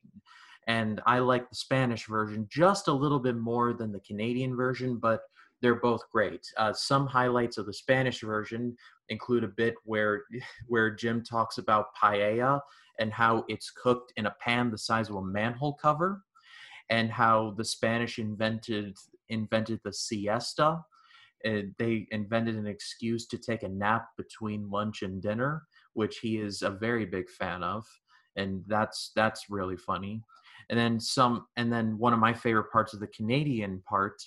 [0.67, 4.97] And I like the Spanish version just a little bit more than the Canadian version,
[4.97, 5.21] but
[5.65, 6.47] they're both great.
[6.59, 8.77] Uh, some highlights of the Spanish version
[9.09, 10.25] include a bit where
[10.69, 12.61] where Jim talks about paella
[12.99, 16.23] and how it's cooked in a pan the size of a manhole cover,
[16.91, 18.95] and how the Spanish invented
[19.31, 20.85] invented the siesta.
[21.47, 25.63] Uh, they invented an excuse to take a nap between lunch and dinner,
[25.95, 27.87] which he is a very big fan of,
[28.37, 30.23] and that's that's really funny.
[30.69, 34.23] And then some, and then one of my favorite parts of the Canadian part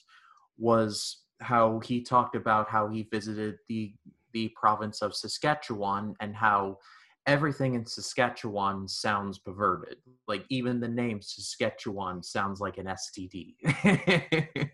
[0.58, 3.94] was how he talked about how he visited the
[4.34, 6.78] the province of Saskatchewan and how
[7.26, 9.98] everything in Saskatchewan sounds perverted.
[10.28, 13.56] Like even the name Saskatchewan sounds like an STD.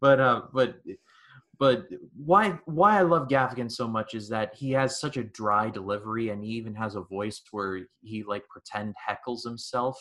[0.00, 0.76] but uh, but
[1.58, 5.70] but why why I love Gaffigan so much is that he has such a dry
[5.70, 9.96] delivery, and he even has a voice where he like pretend heckles himself.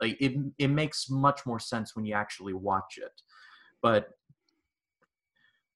[0.00, 3.22] Like it it makes much more sense when you actually watch it.
[3.82, 4.08] But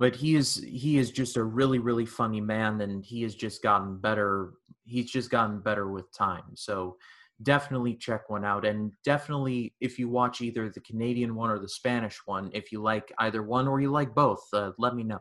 [0.03, 3.63] but he is he is just a really really funny man and he has just
[3.63, 6.43] gotten better he's just gotten better with time.
[6.55, 6.97] So
[7.45, 11.69] definitely check one out and definitely if you watch either the canadian one or the
[11.69, 15.21] spanish one if you like either one or you like both uh, let me know.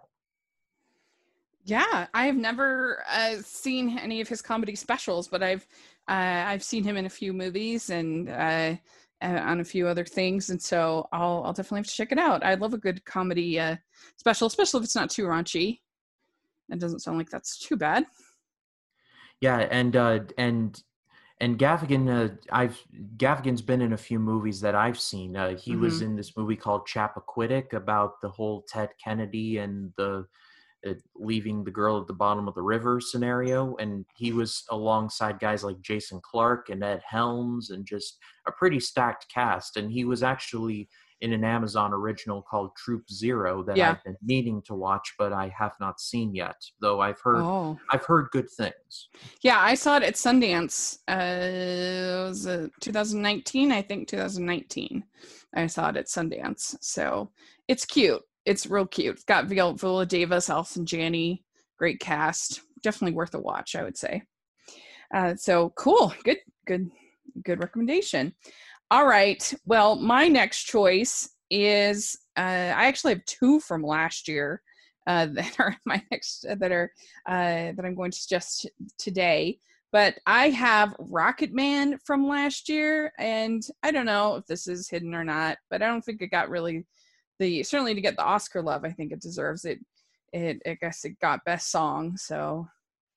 [1.63, 5.67] Yeah i have never uh, seen any of his comedy specials but i've
[6.07, 8.75] uh, i've seen him in a few movies and uh,
[9.21, 12.43] on a few other things and so i'll i'll definitely have to check it out
[12.43, 13.75] i love a good comedy uh,
[14.17, 15.79] special especially if it's not too raunchy
[16.69, 18.05] it doesn't sound like that's too bad
[19.39, 20.84] yeah and uh and
[21.41, 22.79] and Gaffigan, uh, I've
[23.17, 25.36] Gaffigan's been in a few movies that I've seen.
[25.36, 25.81] Uh, he mm-hmm.
[25.81, 30.27] was in this movie called Chappaquiddick about the whole Ted Kennedy and the
[31.15, 35.63] leaving the girl at the bottom of the river scenario, and he was alongside guys
[35.63, 38.17] like Jason Clarke and Ed Helms, and just
[38.47, 39.77] a pretty stacked cast.
[39.77, 40.89] And he was actually
[41.21, 43.91] in an Amazon original called Troop Zero that yeah.
[43.91, 46.55] I've been meaning to watch, but I have not seen yet.
[46.79, 47.79] Though I've heard oh.
[47.91, 49.09] I've heard good things.
[49.41, 50.97] Yeah, I saw it at Sundance.
[51.07, 55.03] Uh, it was uh, 2019, I think 2019.
[55.53, 57.29] I saw it at Sundance, so
[57.67, 58.21] it's cute.
[58.45, 59.15] It's real cute.
[59.15, 61.43] It's got Viola Davis, Allison Janney,
[61.77, 62.62] great cast.
[62.82, 64.23] Definitely worth a watch, I would say.
[65.13, 66.89] Uh, so cool, good, good,
[67.43, 68.34] good recommendation.
[68.89, 69.54] All right.
[69.65, 74.62] Well, my next choice is uh, I actually have two from last year
[75.08, 76.91] uh, that are my next uh, that are
[77.27, 79.60] uh, that I'm going to suggest today.
[79.91, 85.13] But I have Rocketman from last year, and I don't know if this is hidden
[85.13, 86.86] or not, but I don't think it got really
[87.41, 88.86] the certainly to get the Oscar love.
[88.86, 89.80] I think it deserves it.
[90.32, 92.67] It I guess it got best song, so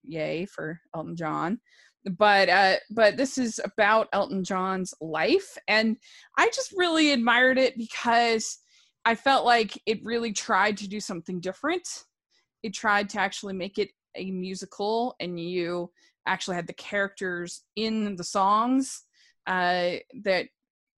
[0.02, 1.60] yay for Elton John
[2.04, 5.96] but uh but this is about Elton John's life and
[6.36, 8.58] I just really admired it because
[9.04, 11.86] I felt like it really tried to do something different.
[12.62, 15.90] It tried to actually make it a musical and you
[16.26, 19.02] actually had the characters in the songs
[19.46, 20.46] uh that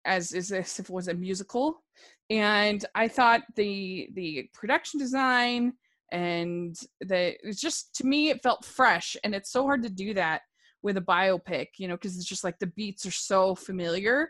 [0.06, 1.84] as, as if it was a musical
[2.30, 5.74] and I thought the the production design
[6.12, 9.16] and the it's just to me it felt fresh.
[9.24, 10.42] And it's so hard to do that
[10.82, 14.30] with a biopic you know because it's just like the beats are so familiar.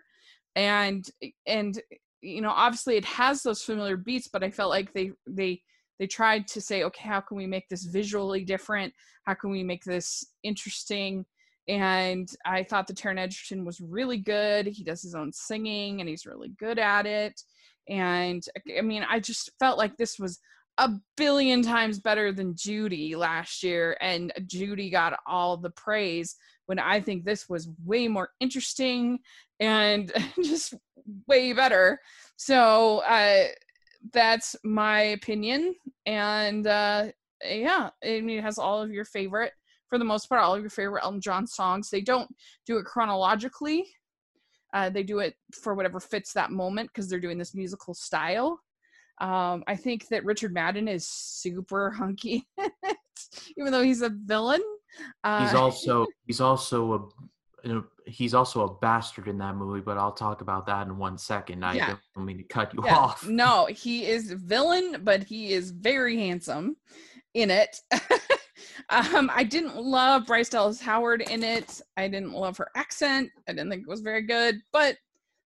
[0.56, 1.08] And
[1.48, 1.82] and
[2.22, 5.62] you know obviously it has those familiar beats but i felt like they they
[6.00, 8.94] they tried to say okay how can we make this visually different?
[9.24, 11.26] How can we make this interesting?
[11.68, 14.68] And i thought the taron egerton was really good.
[14.68, 17.42] He does his own singing and he's really good at it
[17.90, 18.46] and
[18.78, 20.40] i mean i just felt like this was
[20.78, 26.80] a billion times better than Judy last year, and Judy got all the praise when
[26.80, 29.20] I think this was way more interesting
[29.60, 30.12] and
[30.44, 30.74] just
[31.28, 32.00] way better.
[32.36, 33.46] So uh,
[34.12, 37.08] that's my opinion, and uh,
[37.44, 39.54] yeah, it has all of your favorite,
[39.88, 41.90] for the most part, all of your favorite Elton John songs.
[41.90, 42.30] They don't
[42.66, 43.86] do it chronologically.
[44.76, 48.60] Uh, they do it for whatever fits that moment because they're doing this musical style.
[49.22, 52.46] Um, I think that Richard Madden is super hunky,
[53.58, 54.62] even though he's a villain.
[55.24, 57.12] Uh, he's also he's also
[57.64, 61.18] a he's also a bastard in that movie, but I'll talk about that in one
[61.18, 61.64] second.
[61.64, 61.96] I yeah.
[62.14, 62.96] don't mean to cut you yeah.
[62.98, 63.26] off.
[63.26, 66.76] No, he is villain, but he is very handsome
[67.36, 67.82] in it.
[68.90, 71.82] um, I didn't love Bryce Dallas Howard in it.
[71.98, 73.30] I didn't love her accent.
[73.48, 74.98] I didn't think it was very good, but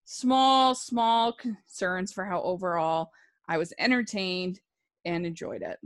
[0.05, 3.09] small, small concerns for how overall
[3.49, 4.61] I was entertained
[5.03, 5.79] and enjoyed it.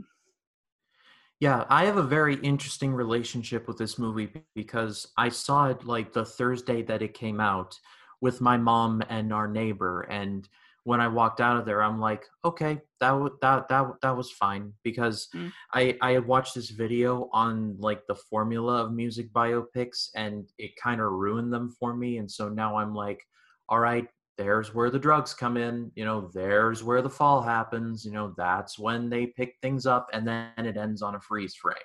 [1.40, 6.12] Yeah, I have a very interesting relationship with this movie because I saw it like
[6.12, 7.78] the Thursday that it came out
[8.20, 10.48] with my mom and our neighbor and
[10.84, 14.30] when I walked out of there I'm like, okay, that w- that that that was
[14.30, 15.52] fine because mm.
[15.72, 20.72] I I had watched this video on like the formula of music biopics and it
[20.82, 23.20] kind of ruined them for me and so now I'm like,
[23.68, 28.04] all right, there's where the drugs come in you know there's where the fall happens
[28.04, 31.54] you know that's when they pick things up and then it ends on a freeze
[31.54, 31.76] frame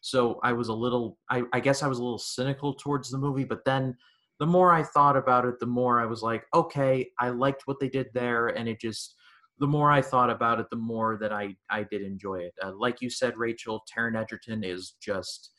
[0.00, 3.18] so i was a little I, I, guess i was a little cynical towards the
[3.18, 3.96] movie but then
[4.42, 7.78] the more i thought about it the more i was like okay i liked what
[7.78, 9.14] they did there and it just
[9.60, 12.72] the more i thought about it the more that i i did enjoy it uh,
[12.76, 15.50] like you said rachel taron egerton is just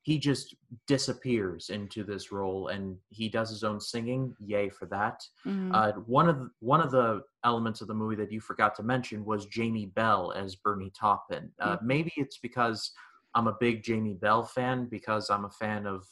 [0.00, 5.20] he just disappears into this role and he does his own singing yay for that
[5.46, 5.68] Mhm.
[5.74, 8.82] uh, one of the, one of the elements of the movie that you forgot to
[8.82, 11.82] mention was jamie bell as bernie taupin uh, Mhm.
[11.82, 12.92] maybe it's because
[13.34, 16.06] i'm a big jamie bell fan because i'm a fan of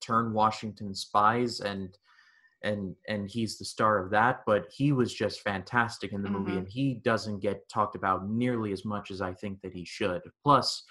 [0.00, 1.96] turn washington spies and
[2.62, 6.52] and and he's the star of that but he was just fantastic in the movie
[6.52, 6.58] Mhm.
[6.58, 10.22] and he doesn't get talked about nearly as much as i think that he should
[10.42, 10.82] plus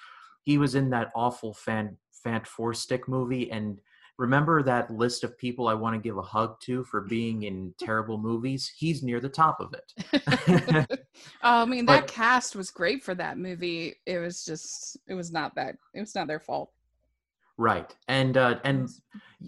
[0.43, 3.79] he was in that awful fan fant four stick movie and
[4.19, 7.73] remember that list of people i want to give a hug to for being in
[7.79, 10.87] terrible movies he's near the top of it
[11.43, 13.95] oh, I mean, that But- cast was great for that movie.
[14.05, 16.71] It was just, it was not that, it was not their fault.
[17.57, 18.89] Right and uh and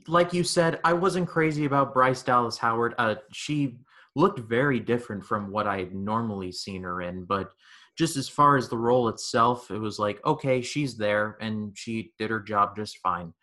[0.08, 3.78] like you said i wasn't crazy about bryce dallas howard uh she
[4.16, 7.52] looked very different from what i had normally seen her in but
[7.98, 12.12] just as far as the role itself it was like okay she's there and she
[12.18, 13.34] did her job just fine.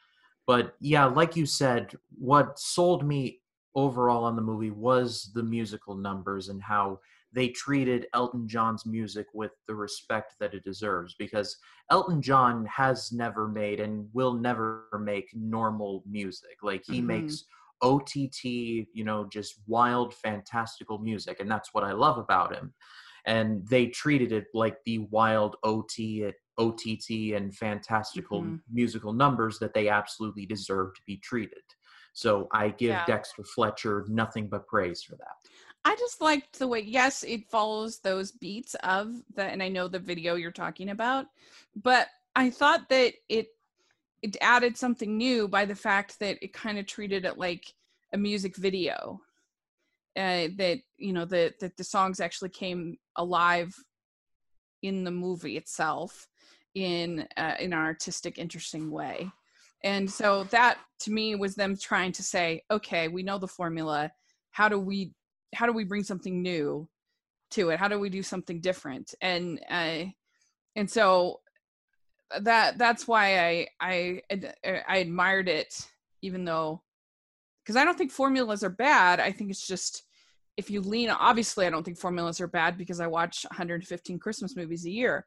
[0.46, 3.40] But yeah like you said what sold me
[3.74, 7.00] overall on the movie was the musical numbers and how
[7.32, 11.56] they treated elton john's music with the respect that it deserves because
[11.90, 17.06] elton john has never made and will never make normal music like he Mhm.
[17.06, 17.44] makes
[17.82, 22.72] ott you know just wild fantastical music and that's what i love about him
[23.24, 28.60] and they treated it like the wild ot ott and fantastical Mhm.
[28.70, 31.62] musical numbers that they absolutely deserve to be treated
[32.12, 33.04] so i give Yeah.
[33.06, 35.36] dexter fletcher nothing but praise for that
[35.84, 39.88] I just liked the way, yes, it follows those beats of the, and I know
[39.88, 41.26] the video you're talking about,
[41.74, 43.48] but I thought that it,
[44.22, 47.74] it added something new by the fact that it kind of treated it like
[48.12, 49.20] a music video.
[50.14, 53.74] Uh, that you know that that the songs actually came alive
[54.82, 56.28] in the movie itself
[56.74, 59.30] in uh, in an artistic interesting way
[59.84, 64.10] and so that to me was them trying to say okay we know the formula
[64.50, 65.12] how do we
[65.54, 66.88] how do we bring something new
[67.52, 67.78] to it?
[67.78, 69.14] How do we do something different?
[69.20, 70.04] And uh,
[70.76, 71.40] and so
[72.40, 74.22] that that's why i i
[74.88, 75.86] i admired it
[76.22, 76.82] even though
[77.62, 79.20] because i don't think formulas are bad.
[79.20, 80.04] I think it's just
[80.56, 84.56] if you lean obviously i don't think formulas are bad because i watch 115 christmas
[84.56, 85.26] movies a year.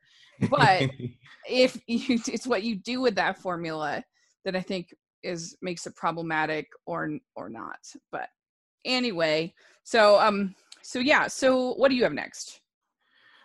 [0.50, 0.90] But-
[1.50, 4.04] if you it's what you do with that formula
[4.46, 7.80] that i think is makes it problematic or or not.
[8.12, 8.30] But
[8.84, 9.54] anyway
[9.86, 12.60] so um so yeah so what do you have next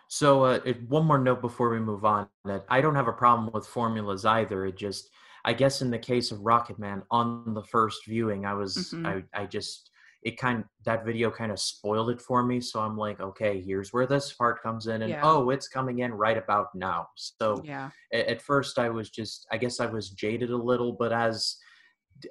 [0.07, 3.13] So, uh, it, one more note before we move on that I don't have a
[3.13, 4.65] problem with formulas either.
[4.65, 5.09] It just,
[5.45, 9.05] I guess, in the case of Rocketman, on the first viewing, I was, Mhm.
[9.33, 9.89] I, I just,
[10.23, 12.59] it kind, that video kind of spoiled it for me.
[12.59, 15.21] So I'm like, okay, here's where this part comes in, and Yeah.
[15.23, 17.07] oh, it's coming in right about now.
[17.15, 20.91] So yeah a- at first, I was just, I guess, I was jaded a little,
[20.91, 21.57] but as,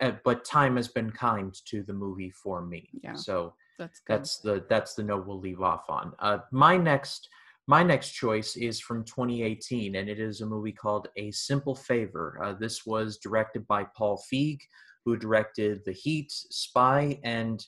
[0.02, 2.90] uh, but time has been kind to the movie for me.
[3.02, 3.14] Yeah.
[3.14, 6.12] So that's that's the that's the note we'll leave off on.
[6.18, 7.28] Uh, my next
[7.66, 12.40] my next choice is from 2018, and it is a movie called A Simple Favor.
[12.42, 14.58] Uh, this was directed by Paul Feig,
[15.04, 17.64] who directed The Heat, Spy, and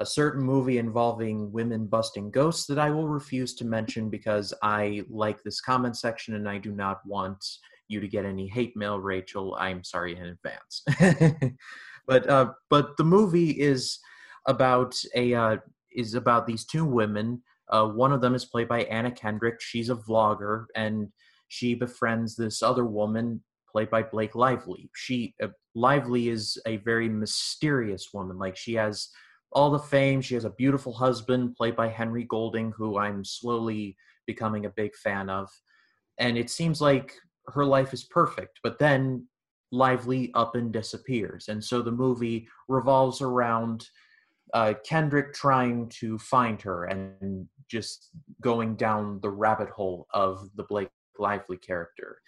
[0.00, 5.04] a certain movie involving women busting ghosts that I will refuse to mention because I
[5.08, 7.44] like this comment section and I do not want
[7.86, 9.56] you to get any hate mail, Rachel.
[9.58, 11.54] I'm sorry in advance.
[12.08, 14.00] but uh, but the movie is
[14.46, 15.56] about a uh,
[15.94, 17.42] is about these two women.
[17.70, 19.60] Uh, one of them is played by Anna Kendrick.
[19.60, 21.08] She's a vlogger, and
[21.48, 24.90] she befriends this other woman played by Blake Lively.
[24.94, 28.38] She uh, Lively is a very mysterious woman.
[28.38, 29.08] Like she has
[29.52, 30.20] all the fame.
[30.20, 34.94] She has a beautiful husband played by Henry Golding, who I'm slowly becoming a big
[34.96, 35.48] fan of.
[36.18, 37.14] And it seems like
[37.48, 39.26] her life is perfect, but then
[39.72, 41.48] Lively up and disappears.
[41.48, 43.88] And so the movie revolves around
[44.54, 50.62] uh, Kendrick trying to find her and just going down the rabbit hole of the
[50.62, 52.18] Blake Lively character.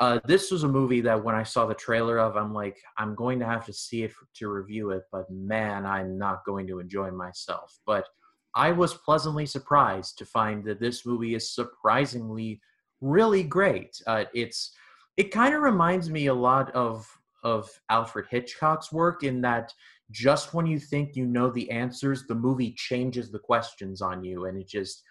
[0.00, 3.14] Uh, this was a movie that when I saw the trailer of, I'm like, I'm
[3.14, 6.80] going to have to see it to review it, but man, I'm not going to
[6.80, 7.78] enjoy myself.
[7.86, 8.06] But
[8.54, 12.60] I was pleasantly surprised to find that this movie is surprisingly
[13.00, 14.00] really great.
[14.06, 14.72] Uh, it's
[15.16, 17.06] it kind of reminds me a lot of
[17.42, 19.72] of Alfred Hitchcock's work in that
[20.10, 24.46] just when you think you know the answers, the movie changes the questions on you,
[24.46, 25.02] and it just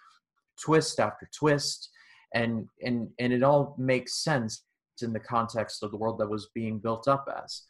[0.61, 1.89] twist after twist,
[2.33, 4.63] and and and it all makes sense
[5.01, 7.63] in the context of the world that was being built up as.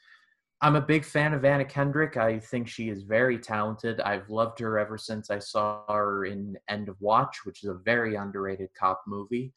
[0.62, 2.18] I'm a big fan of Anna Kendrick.
[2.18, 4.02] I think she is very talented.
[4.02, 7.76] I've loved her ever since I saw her in End of Watch, which is a
[7.76, 9.54] very underrated cop movie.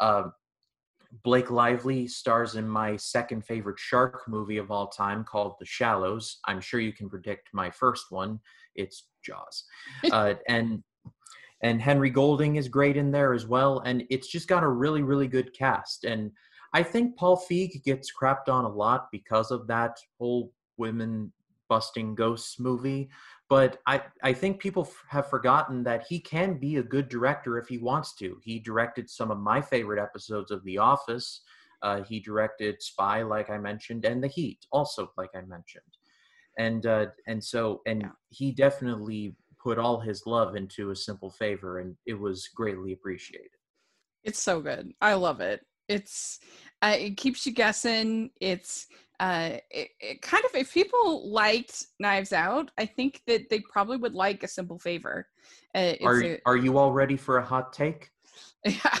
[0.00, 0.24] Uh,
[1.24, 6.38] Blake Lively stars in my second favorite shark movie of all time called The Shallows.
[6.46, 8.38] I'm sure you can predict my first one.
[8.74, 9.64] It's Jaws.
[10.12, 10.82] uh, and
[11.62, 13.80] and Henry Golding is great in there as well.
[13.80, 16.04] And it's just got a really, really good cast.
[16.04, 16.30] And
[16.72, 21.32] I think Paul Feig gets crapped on a lot because of that whole women
[21.68, 23.10] busting ghosts movie.
[23.50, 27.58] But I, I think people f- have forgotten that he can be a good director
[27.58, 28.38] if he wants to.
[28.42, 31.42] He directed some of my favorite episodes of The Office.
[31.82, 35.82] Uh, he directed Spy, like I mentioned, and The Heat, also like I mentioned.
[36.58, 38.10] And uh, and so and Yeah.
[38.28, 43.50] he definitely put all his love into a simple favor, and it was greatly appreciated.
[44.22, 44.92] It's so good.
[45.00, 45.66] I love it.
[45.88, 46.38] It's
[46.82, 48.30] uh, it keeps you guessing.
[48.40, 48.86] It's
[49.20, 53.98] uh it, it kind of if people liked Knives Out, I think that they probably
[53.98, 55.28] would like a simple favor.
[55.74, 58.10] Uh, Are a, are you all ready for a hot take?
[58.64, 58.98] yeah.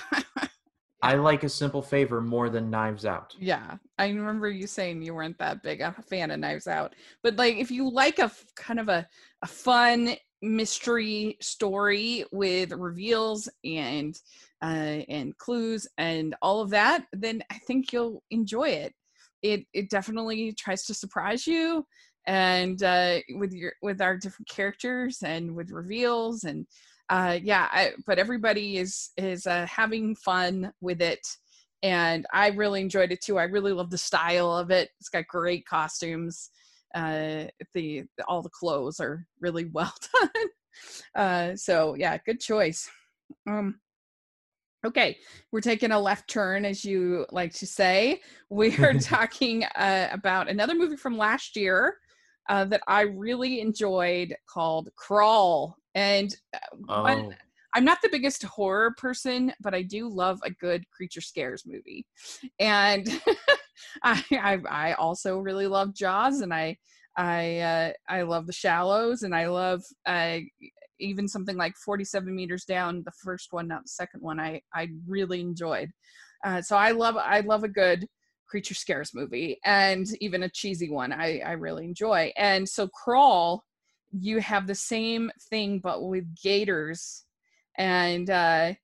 [1.02, 3.34] I like a simple favor more than Knives Out.
[3.38, 3.76] yeah.
[3.98, 7.56] I remember you saying you weren't that big a fan of Knives Out, but like
[7.56, 9.08] if you like a kind of a
[9.42, 14.18] a fun mystery story with reveals and
[14.62, 18.94] uh, and clues and all of that, then I think you'll enjoy it.
[19.42, 21.86] It it definitely tries to surprise you,
[22.26, 26.66] and uh, with your with our different characters and with reveals and
[27.08, 27.68] uh, yeah.
[27.72, 31.26] I, but everybody is is uh, having fun with it,
[31.82, 33.38] and I really enjoyed it too.
[33.38, 34.90] I really love the style of it.
[35.00, 36.50] It's got great costumes.
[36.94, 40.46] Uh, the all the clothes are really well done.
[41.14, 42.88] Uh, so yeah, good choice.
[43.48, 43.80] Um,
[44.86, 45.18] okay,
[45.52, 48.20] we're taking a left turn, as you like to say.
[48.50, 51.96] We are talking uh, about another movie from last year
[52.48, 55.76] uh, that I really enjoyed called Crawl.
[55.94, 56.58] And uh,
[57.02, 57.32] one- Oh,
[57.74, 62.04] I'm not the biggest horror person, but I do love a good creature scares movie.
[62.58, 63.06] And
[64.02, 66.76] I, I I also really love Jaws, and I
[67.16, 70.38] I uh, I love The Shallows, and I love uh,
[71.00, 73.02] even something like 47 meters down.
[73.04, 74.38] The first one, not the second one.
[74.40, 75.90] I I really enjoyed.
[76.44, 78.06] Uh, so I love I love a good
[78.46, 81.12] creature scares movie, and even a cheesy one.
[81.12, 82.32] I I really enjoy.
[82.36, 83.64] And so Crawl,
[84.12, 87.24] you have the same thing but with gators
[87.76, 88.74] and uh,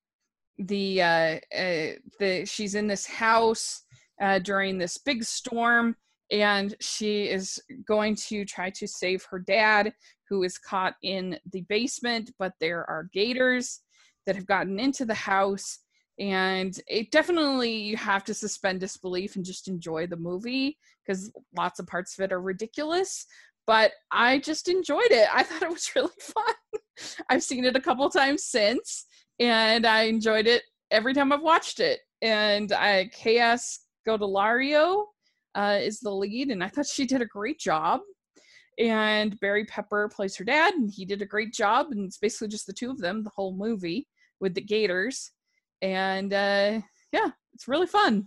[0.58, 3.82] the uh, uh, the she's in this house
[4.20, 5.96] uh, during this big storm,
[6.30, 9.92] and she is going to try to save her dad,
[10.28, 12.32] who is caught in the basement.
[12.38, 13.80] But there are gators
[14.26, 15.78] that have gotten into the house,
[16.18, 21.78] and it definitely you have to suspend disbelief and just enjoy the movie because lots
[21.78, 23.26] of parts of it are ridiculous.
[23.66, 25.28] But I just enjoyed it.
[25.32, 26.54] I thought it was really fun.
[27.28, 29.04] I've seen it a couple times since,
[29.38, 32.00] and I enjoyed it every time I've watched it.
[32.22, 33.58] And I Kaya
[34.08, 35.04] Scodelario
[35.56, 38.00] uh, is the lead, and I thought she did a great job.
[38.78, 41.86] And Barry Pepper plays her dad, and he did a great job.
[41.90, 44.06] And it's basically just the two of them, the whole movie
[44.38, 45.32] with the Gators.
[45.80, 46.80] And uh,
[47.10, 48.26] yeah, it's really fun.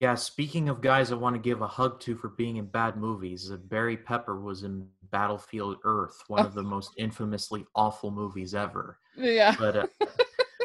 [0.00, 0.14] yeah.
[0.14, 3.50] Speaking of guys I want to give a hug to for being in bad movies,
[3.64, 8.98] Barry Pepper was in Battlefield Earth, one of the most infamously awful movies ever.
[9.18, 9.54] Yeah.
[9.58, 9.86] But uh,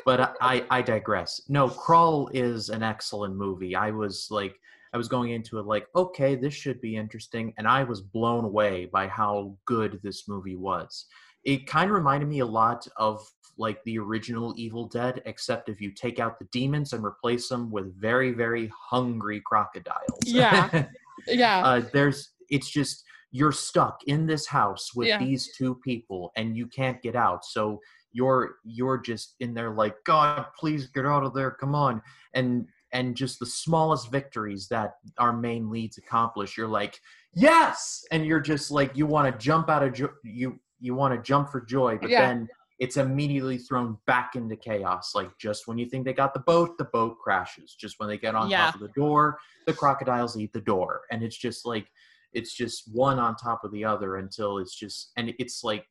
[0.06, 1.42] but I I digress.
[1.50, 3.76] No, Crawl is an excellent movie.
[3.76, 4.56] I was like
[4.94, 8.46] I was going into it like, okay, this should be interesting, and I was blown
[8.46, 11.06] away by how good this movie was.
[11.44, 13.26] It kind of reminded me a lot of
[13.58, 17.70] like the original Evil Dead, except if you take out the demons and replace them
[17.72, 20.20] with very, very hungry crocodiles.
[20.26, 20.86] Yeah.
[21.28, 21.66] Yeah.
[21.66, 25.20] uh, there's it's just you're stuck in this house with Yeah.
[25.20, 27.80] these two people and you can't get out so
[28.14, 32.02] you're you're just in there like god please get out of there come on
[32.34, 37.00] and and just the smallest victories that our main leads accomplish you're like
[37.34, 41.14] yes and you're just like you want to jump out of jo- you you want
[41.14, 42.28] to jump for joy but Yeah.
[42.28, 42.48] then
[42.80, 46.78] it's immediately thrown back into chaos like just when you think they got the boat
[46.78, 48.66] the boat crashes just when they get on Yeah.
[48.66, 49.38] top of the door
[49.68, 51.88] the crocodiles eat the door and it's just like
[52.34, 55.86] it's just one on top of the other until it's just and it's like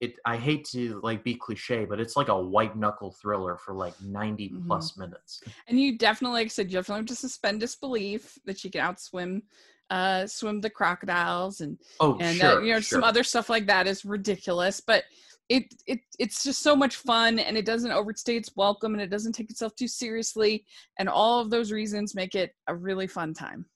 [0.00, 3.74] it i hate to like be cliche but it's like a white knuckle thriller for
[3.74, 4.66] like 90 Mhm.
[4.66, 8.58] plus minutes and you definitely like I said you definitely have to suspend disbelief that
[8.58, 9.42] she can outswim
[9.90, 12.98] uh swim the crocodiles and oh and sure uh, you know sure.
[12.98, 15.04] some other stuff like that is ridiculous but
[15.48, 19.10] it it it's just so much fun and it doesn't overstay its welcome and it
[19.10, 20.64] doesn't take itself too seriously
[20.98, 23.66] and all of those reasons make it a really fun time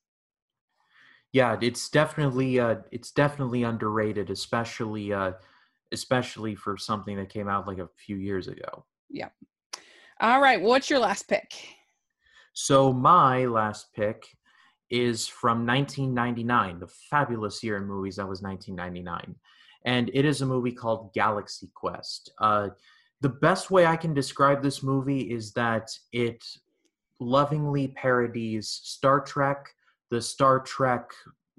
[1.32, 5.32] yeah it's definitely uh it's definitely underrated especially uh
[5.93, 9.28] especially for something that came out like a few years ago Yeah.
[10.20, 11.53] all right what's your last pick
[12.53, 14.24] So my last pick
[14.91, 19.36] is from 1999, the fabulous year in movies that was 1999.
[19.84, 22.32] And it is a movie called Galaxy Quest.
[22.41, 22.70] Uh,
[23.20, 26.43] the best way I can describe this movie is that it
[27.20, 29.68] lovingly parodies Star Trek,
[30.11, 31.11] the Star Trek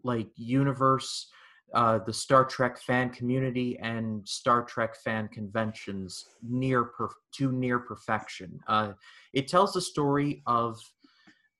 [0.03, 1.29] like universe,
[1.73, 6.91] uh, the Star Trek fan community, and Star Trek fan conventions near
[7.35, 8.59] to near perfection.
[8.67, 8.93] Uh,
[9.33, 10.79] it tells the story of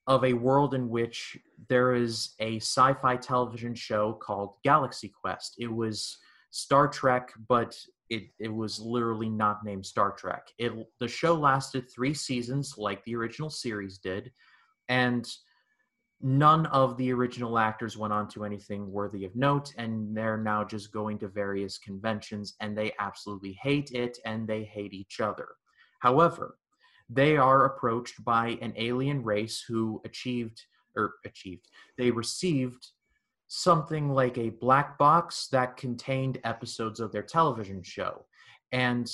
[0.08, 1.38] of a world in which
[1.68, 5.56] there is a sci-fi television show called Galaxy Quest.
[5.60, 6.18] It was
[6.50, 7.78] Star Trek, but
[8.10, 10.48] it, it was literally not named Star Trek.
[10.58, 14.32] It the show lasted three seasons, like the original series did,
[14.88, 15.30] and
[16.22, 20.64] none of the original actors went on to anything worthy of note, and they're now
[20.64, 25.48] just going to various conventions, and they absolutely hate it, and they hate each other.
[26.00, 26.58] However,
[27.10, 30.62] they are approached by an alien race who achieved
[30.96, 31.68] or achieved
[31.98, 32.92] they received
[33.48, 38.26] something like a black box that contained episodes of their television show
[38.72, 39.12] and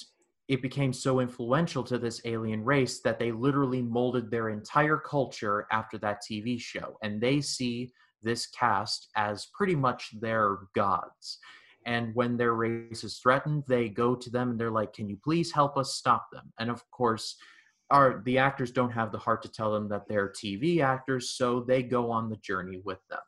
[0.47, 5.65] it became so influential to this alien race that they literally molded their entire culture
[5.71, 6.97] after that TV show.
[7.01, 7.91] And they see
[8.21, 11.39] this cast as pretty much their gods.
[11.87, 15.17] And when their race is threatened they go to them and they're like can you
[15.23, 16.51] please help us stop them?
[16.59, 17.37] And of course
[17.91, 21.61] our, the actors don't have the heart to tell them that they're TV actors, so
[21.61, 23.19] they go on the journey with them.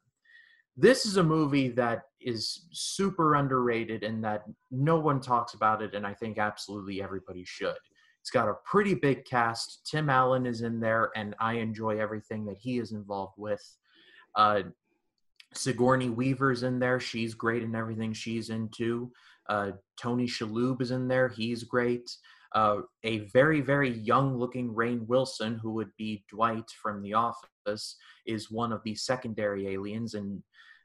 [0.76, 5.96] This is a movie that is super underrated and that no one talks about it,
[5.96, 7.78] and I think absolutely everybody should.
[8.22, 9.88] It's got a pretty big cast.
[9.90, 13.64] Tim Allen is in there, and I enjoy everything that he is involved with.
[14.36, 14.64] Uh,
[15.54, 17.00] Sigourney Weaver's in there.
[17.00, 19.12] She's great in everything she's into.
[19.48, 21.30] Uh, Tony Shalhoub is in there.
[21.30, 22.10] He's great
[22.54, 27.96] uh, a very, very young looking Rainn Wilson, who would be Dwight from The Office,
[28.26, 30.42] is one of the secondary aliens, and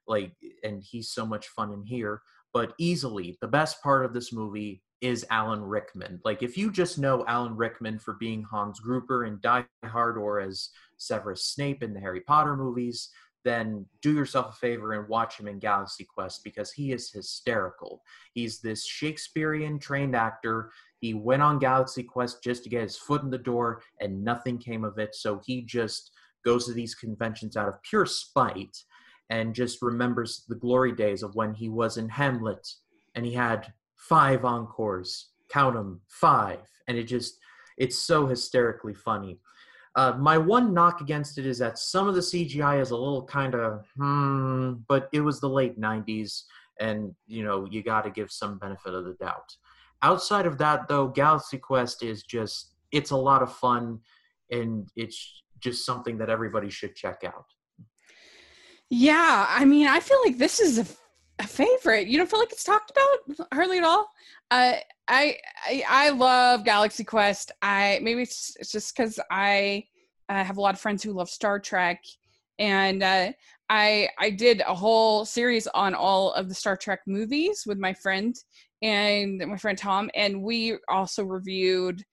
[0.06, 0.32] like,
[0.62, 2.22] and he's so much fun in here.
[2.52, 6.20] But easily, the best part of this movie is Alan Rickman.
[6.24, 10.40] Like, if you just know Alan Rickman for being Hans Gruber in Die Hard or
[10.40, 13.08] as Severus Snape in the Harry Potter movies,
[13.44, 18.02] then do yourself a favor and watch him in Galaxy Quest because he is hysterical.
[18.34, 20.70] He's this Shakespearean trained actor.
[21.00, 24.58] He went on Galaxy Quest just to get his foot in the door, and nothing
[24.58, 25.14] came of it.
[25.14, 26.12] So he just
[26.44, 28.76] goes to these conventions out of pure spite
[29.30, 32.68] and just remembers the glory days of when he was in Hamlet
[33.14, 35.30] and he had five encores.
[35.48, 36.60] Count them, five.
[36.88, 37.38] And it just,
[37.78, 39.38] it's so hysterically funny.
[39.94, 43.24] Uh, my one knock against it is that some of the CGI is a little
[43.24, 46.44] kind of, hmm, but it was the late 90s,
[46.80, 49.54] and you know, you got to give some benefit of the doubt.
[50.00, 54.00] Outside of that, though, Galaxy Quest is just, it's a lot of fun,
[54.50, 57.46] and it's just something that everybody should check out.
[58.94, 60.86] Yeah, I mean, I feel like this is a,
[61.38, 62.08] a favorite.
[62.08, 64.06] You don't feel like it's talked about hardly at all.
[64.50, 64.74] Uh,
[65.08, 67.52] I, I I love Galaxy Quest.
[67.62, 69.84] I maybe it's, it's just because I
[70.28, 72.04] uh, have a lot of friends who love Star Trek,
[72.58, 73.32] and uh,
[73.70, 77.94] I I did a whole series on all of the Star Trek movies with my
[77.94, 78.36] friend
[78.82, 82.04] and my friend Tom, and we also reviewed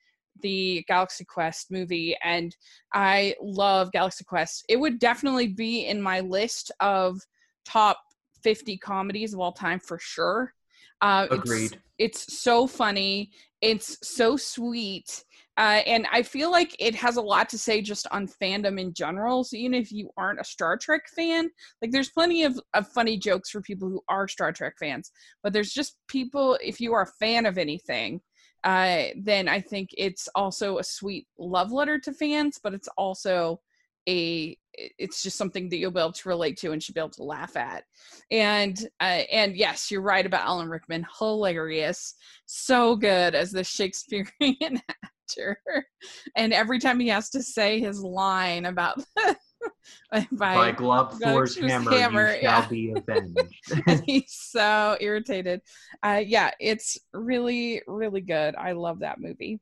[0.41, 2.55] the Galaxy Quest movie, and
[2.93, 4.65] I love Galaxy Quest.
[4.69, 7.19] It would definitely be in my list of
[7.65, 7.99] top
[8.43, 10.53] 50 comedies of all time for sure.
[11.01, 11.77] Uh, Agreed.
[11.97, 13.31] It's, it's so funny.
[13.61, 15.23] It's so sweet.
[15.57, 18.93] Uh, and I feel like it has a lot to say just on fandom in
[18.93, 19.43] general.
[19.43, 21.49] So even if you aren't a Star Trek fan,
[21.81, 25.11] like there's plenty of, of funny jokes for people who are Star Trek fans.
[25.43, 28.21] But there's just people, if you are a fan of anything,
[28.63, 33.61] uh, then I think it's also a sweet love letter to fans, but it's also
[34.07, 37.09] a it's just something that you'll be able to relate to and should be able
[37.09, 37.83] to laugh at.
[38.31, 44.27] And uh, and yes you're right about alan rickman hilarious so good as the shakespearean
[45.03, 45.61] actor.
[46.35, 49.03] And every time he has to say his line about
[50.11, 52.61] by, by Grabthar's hammer, hammer, you yeah.
[52.61, 53.39] shall be avenged.
[54.05, 55.61] he's so irritated.
[56.03, 58.55] Uh, yeah, it's really, really good.
[58.55, 59.59] I love that movie.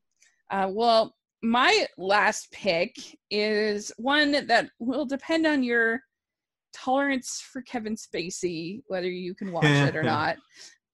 [0.50, 2.96] Uh, well, my last pick
[3.30, 6.00] is one that will depend on your
[6.74, 10.36] tolerance for Kevin Spacey, whether you can watch it or not.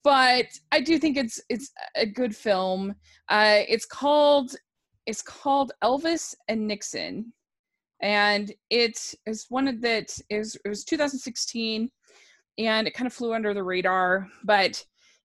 [0.03, 2.95] But I do think it's it's a good film.
[3.28, 4.55] Uh, it's called
[5.07, 7.32] it's called Elvis and Nixon,
[8.05, 11.90] and it is one of that is it was 2016,
[12.59, 14.84] and it kind of flew under the radar, but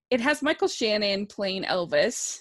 [0.10, 2.40] it has Michael Shannon playing Elvis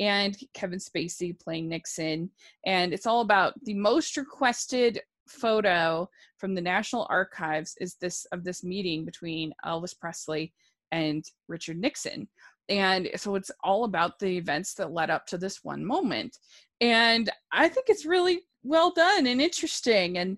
[0.00, 2.30] and Kevin Spacey playing Nixon.
[2.66, 8.42] And it's all about the most requested photo from the National Archives is this of
[8.42, 10.52] this meeting between Elvis Presley
[10.90, 12.28] and Richard Nixon.
[12.68, 16.38] And so it's all about the events that led up to this one moment.
[16.80, 20.36] And I think it's really well done and interesting and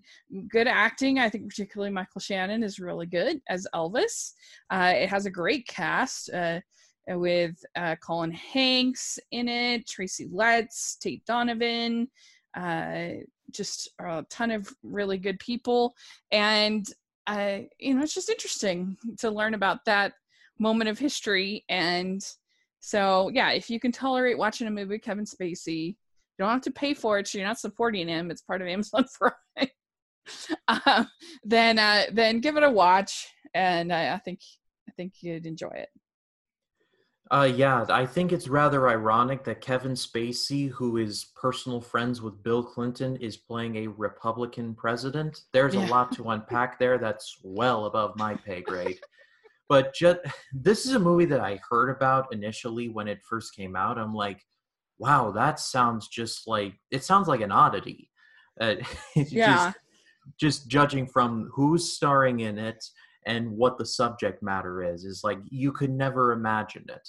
[0.49, 1.19] good acting.
[1.19, 4.33] I think particularly Michael Shannon is really good as Elvis.
[4.71, 6.61] Uh, it has a great cast uh,
[7.09, 12.09] with uh, Colin Hanks in it, Tracy Letts, Tate Donovan,
[12.57, 13.09] uh,
[13.51, 15.95] just a ton of really good people.
[16.31, 16.87] And,
[17.27, 20.15] uh, you know, it's just interesting to learn about that
[20.59, 21.65] moment of history.
[21.69, 22.25] And
[22.81, 25.97] so, yeah, if you can tolerate watching a movie with Kevin Spacey,
[26.43, 27.29] you don't have to pay for it.
[27.29, 28.31] So you're not supporting him.
[28.31, 29.69] It's part of Amazon Prime.
[30.69, 31.05] uh,
[31.45, 34.41] then, uh, then give it a watch, and I, I think
[34.89, 35.89] I think you'd enjoy it.
[37.31, 42.43] Uh, yeah, I think it's rather ironic that Kevin Spacey, who is personal friends with
[42.43, 45.41] Bill Clinton, is playing a Republican president.
[45.53, 45.87] There's yeah.
[45.87, 48.99] a lot to unpack there that's well above my pay grade.
[49.69, 50.19] but just
[50.53, 53.97] this is a movie that I heard about initially when it first came out.
[53.97, 54.45] I'm like,
[55.03, 58.11] wow, that sounds just like it sounds like an oddity.
[58.61, 58.77] Uh,
[59.17, 59.55] yeah.
[59.55, 59.79] Just,
[60.39, 62.85] just judging from who's starring in it
[63.27, 67.09] and what the subject matter is, is like you could never imagine it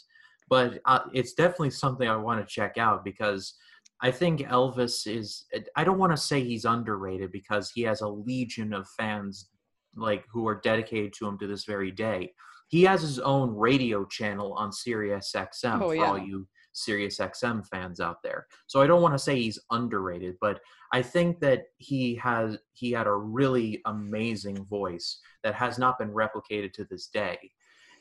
[0.50, 3.56] but uh, it's definitely something I want to check out because
[4.02, 5.46] I think Elvis is.
[5.76, 9.50] I don't want to say he's underrated because he has a legion of fans
[9.96, 12.34] like who are dedicated to him to this very day.
[12.68, 16.04] He has his own radio channel on Sirius XM oh, for yeah.
[16.04, 18.47] all you Sirius XM fans out there.
[18.67, 20.59] So I don't want to say he's underrated, but
[20.91, 26.09] I think that he has he had a really amazing voice that has not been
[26.09, 27.38] replicated to this day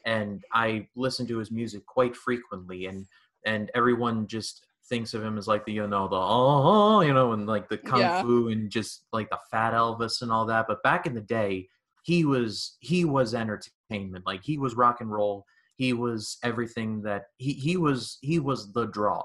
[0.04, 3.06] and I listen to his music quite frequently, and
[3.46, 7.32] and everyone just thinks of him as like the you know the oh you know
[7.32, 8.22] and like the kung yeah.
[8.22, 10.66] fu and just like the fat Elvis and all that.
[10.66, 11.68] But back in the day,
[12.02, 14.26] he was he was entertainment.
[14.26, 15.46] Like he was rock and roll.
[15.82, 19.22] He was everything that he he was he was the draw.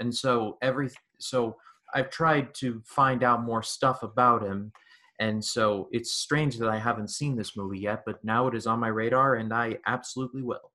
[0.00, 1.56] And so every so
[1.94, 4.72] I've tried to find out more stuff about him
[5.20, 8.66] and so it's strange that I haven't seen this movie yet, but now it is
[8.66, 10.72] on my radar and I absolutely will.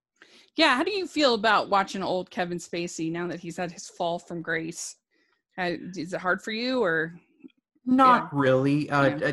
[0.55, 3.87] Yeah, how do you feel about watching old Kevin Spacey now that he's had his
[3.87, 4.95] fall from grace?
[5.57, 7.13] Uh, is it hard for you or
[7.95, 8.29] not yeah.
[8.31, 8.89] really?
[8.89, 9.31] Uh, yeah.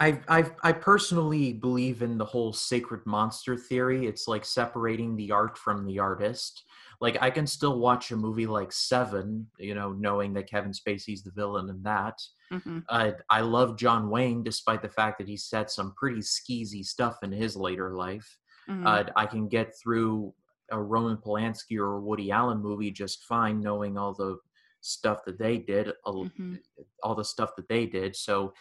[0.00, 4.06] I, I I personally believe in the whole sacred monster theory.
[4.06, 6.62] It's like separating the art from the artist
[7.00, 11.22] like I can still watch a movie like Seven, you know, knowing that Kevin Spacey's
[11.22, 12.20] the villain in that.
[12.52, 12.80] Mm-hmm.
[12.88, 17.18] Uh, I love John Wayne, despite the fact that he said some pretty skeezy stuff
[17.22, 18.38] in his later life.
[18.68, 18.86] Mm-hmm.
[18.86, 20.34] Uh, I can get through
[20.70, 24.38] a Roman Polanski or a Woody Allen movie just fine, knowing all the
[24.80, 26.54] stuff that they did, all, mm-hmm.
[27.02, 28.16] all the stuff that they did.
[28.16, 28.52] So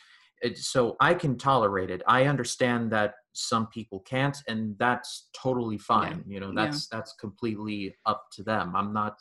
[0.42, 2.02] it, so I can tolerate it.
[2.08, 6.24] I understand that some people can't, and that's totally fine.
[6.28, 6.34] Yeah.
[6.34, 6.98] You know, that's yeah.
[6.98, 8.76] that's completely up to them.
[8.76, 9.18] I'm not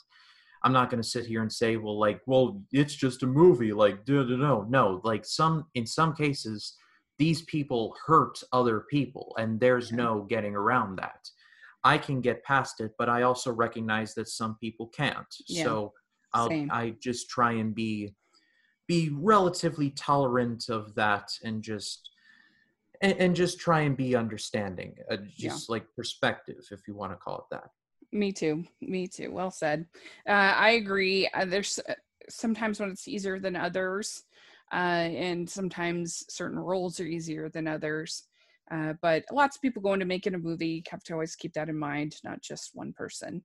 [0.62, 3.72] I'm not going to sit here and say, well, like, well, it's just a movie.
[3.72, 5.00] Like, no, no, no, no.
[5.04, 6.74] Like some in some cases,
[7.18, 9.98] these people hurt other people, and there's yeah.
[9.98, 11.28] no getting around that.
[11.84, 15.26] I can get past it, but I also recognize that some people can't.
[15.46, 15.92] So
[16.36, 16.70] I'll Same.
[16.70, 18.12] I just try and be
[18.86, 22.10] be relatively tolerant of that and just
[23.00, 25.72] and, and just try and be understanding uh, just yeah.
[25.72, 27.70] like perspective if you want to call it that.
[28.12, 28.64] Me too.
[28.80, 29.32] Me too.
[29.32, 29.86] Well said.
[30.28, 31.28] Uh, i agree.
[31.34, 31.94] Uh, there's uh,
[32.28, 34.24] sometimes when it's easier than others
[34.72, 38.24] uh, and sometimes certain roles are easier than others
[38.70, 40.66] uh, but lots of people going to make it a movie.
[40.66, 43.42] You have to always keep that in mind not just one person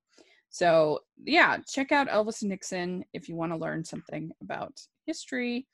[0.51, 4.73] so, yeah, check out Elvis Nixon if you want to learn something about
[5.05, 5.65] history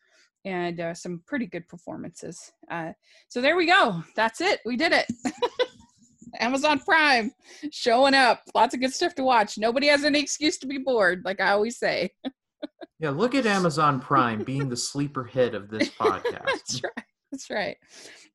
[0.46, 2.52] and uh, some pretty good performances.
[2.70, 2.94] Uh,
[3.28, 4.04] so, there we go.
[4.16, 4.62] That's it.
[4.66, 5.08] We did it.
[6.40, 7.32] Amazon Prime
[7.72, 8.44] showing up.
[8.54, 9.58] Lots of good stuff to watch.
[9.58, 12.12] Nobody has any excuse to be bored, like I always say.
[13.00, 16.46] yeah, look at Amazon Prime being the sleeper hit of this podcast.
[16.46, 17.06] That's right.
[17.32, 17.78] That's right.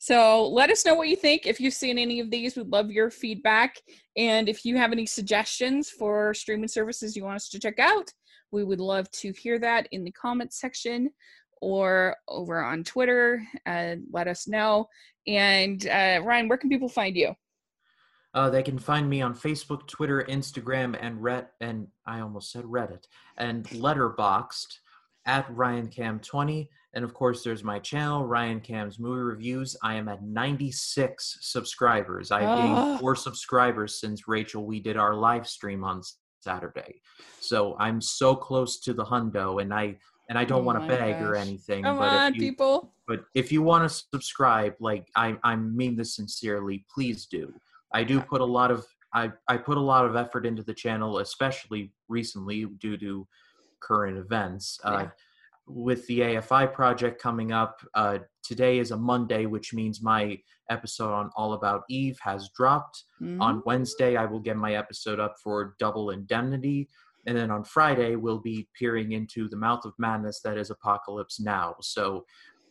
[0.03, 1.47] So let us know what you think.
[1.47, 3.77] If you've seen any of these, we'd love your feedback.
[4.17, 8.11] And if you have any suggestions for streaming services you want us to check out,
[8.51, 11.09] we would love to hear that in the comments section
[11.61, 13.47] or over on Twitter.
[13.65, 14.89] Uh, let us know.
[15.29, 17.37] And uh, Ryan, where can people find you?
[18.35, 22.65] Uh, they can find me on Facebook, Twitter, Instagram, and Red and I almost said
[22.65, 23.05] Reddit
[23.39, 24.79] and Letterboxd
[25.27, 26.67] at RyanCam20.
[26.95, 29.77] And of course, there's my channel, Ryan Cam's Movie Reviews.
[29.83, 32.31] I am at 96 subscribers.
[32.31, 32.99] I've gained ah.
[32.99, 36.03] four subscribers since Rachel, we did our live stream on
[36.43, 37.01] Saturday.
[37.41, 39.97] So I'm so close to the hundo, and I
[40.29, 41.85] and I don't Oh want to beg or anything.
[41.85, 42.93] Come but if on, you, people.
[43.07, 47.53] but if you want to subscribe, like I I mean this sincerely, please do.
[47.95, 50.75] I do put a lot of I I put a lot of effort into the
[50.75, 53.27] channel, especially recently due to
[53.81, 54.79] current events.
[54.85, 55.09] Uh, Yeah.
[55.67, 60.39] With the AFI project coming up, uh, today is a Monday, which means my
[60.71, 63.05] episode on All About Eve has dropped.
[63.21, 63.41] Mhm.
[63.41, 66.89] On Wednesday, I will get my episode up for Double Indemnity.
[67.27, 71.39] And then on Friday, we'll be peering into the mouth of madness that is Apocalypse
[71.39, 71.77] Now.
[71.81, 72.27] So,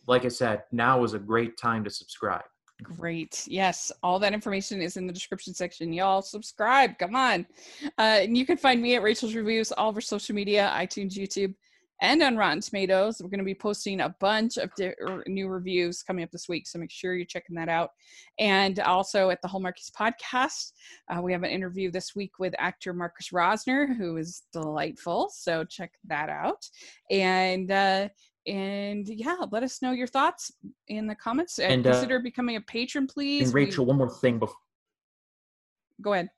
[0.06, 2.44] like I said, now is a great time to subscribe.
[2.82, 3.44] Great.
[3.46, 5.92] Yes, all that information is in the description section.
[5.92, 6.98] Y'all subscribe.
[6.98, 7.46] Come on.
[7.98, 11.14] Uh, and you can find me at Rachel's Reviews, all of our social media, iTunes,
[11.14, 11.54] YouTube,
[12.02, 13.20] and on Rotten Tomatoes.
[13.22, 16.48] We're going to be posting a bunch of di- er, new reviews coming up this
[16.48, 17.92] week, so make sure you're checking that out.
[18.38, 20.72] And also at the Hallmarkies podcast,
[21.08, 25.30] uh, we have an interview this week with actor Marcus Rosner, who is delightful.
[25.32, 26.68] So check that out.
[27.10, 28.08] And uh,
[28.46, 30.50] and yeah, let us know your thoughts
[30.88, 31.60] in the comments.
[31.60, 33.46] And, uh, consider becoming a patron, please.
[33.46, 34.56] And We- Rachel, one more thing before
[36.02, 36.30] go ahead.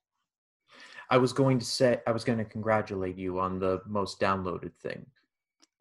[1.11, 4.75] I was going to say, I was going to congratulate you on the most downloaded
[4.75, 5.07] thing.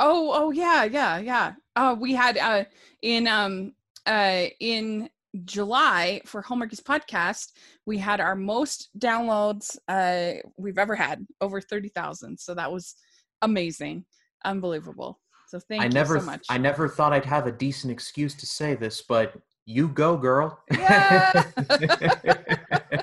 [0.05, 1.53] Oh, oh yeah, yeah, yeah.
[1.77, 2.65] Uh, we had uh
[3.01, 3.71] in um
[4.05, 5.09] uh in
[5.45, 7.53] July for Hallmarkies podcast,
[7.85, 12.37] we had our most downloads uh we've ever had, over thirty thousand.
[12.37, 12.95] So that was
[13.41, 14.03] amazing,
[14.43, 15.21] unbelievable.
[15.47, 16.45] So thank I you never, so much.
[16.49, 19.33] I never thought I'd have a decent excuse to say this, but
[19.65, 20.59] you go, girl.
[20.69, 21.43] Yeah.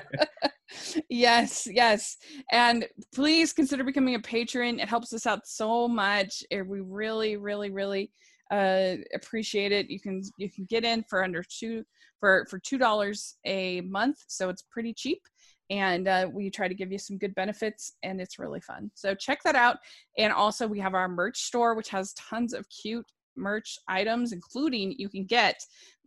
[1.11, 2.17] yes, yes.
[2.51, 4.79] And please consider becoming a patron.
[4.79, 6.43] It helps us out so much.
[6.51, 8.11] we really, really, really
[8.49, 9.89] uh, appreciate it.
[9.89, 11.83] You can you can get in for under two
[12.19, 15.21] for for two dollars a month, so it's pretty cheap.
[15.69, 18.91] And uh, we try to give you some good benefits, and it's really fun.
[18.93, 19.77] So check that out.
[20.17, 23.05] And also, we have our merch store, which has tons of cute
[23.37, 25.61] merch items, including you can get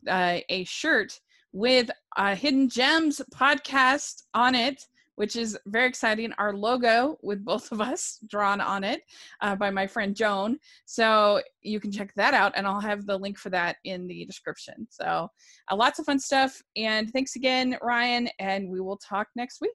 [0.06, 1.18] uh, a shirt
[1.54, 4.84] with a Hidden Gems podcast on it,
[5.16, 6.32] which is very exciting.
[6.38, 9.02] Our logo with both of us drawn on it
[9.40, 10.58] uh, by my friend Joan.
[10.86, 14.24] So you can check that out, and I'll have the link for that in the
[14.24, 14.86] description.
[14.90, 15.28] So
[15.70, 16.60] uh, lots of fun stuff.
[16.76, 19.70] And thanks again, Ryan, and we will talk next week.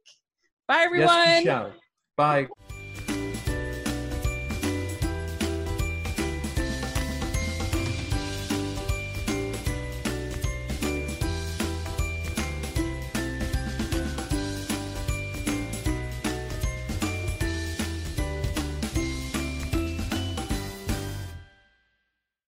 [0.67, 1.43] Bye, everyone.
[1.43, 1.71] Yes.
[2.15, 2.47] Bye.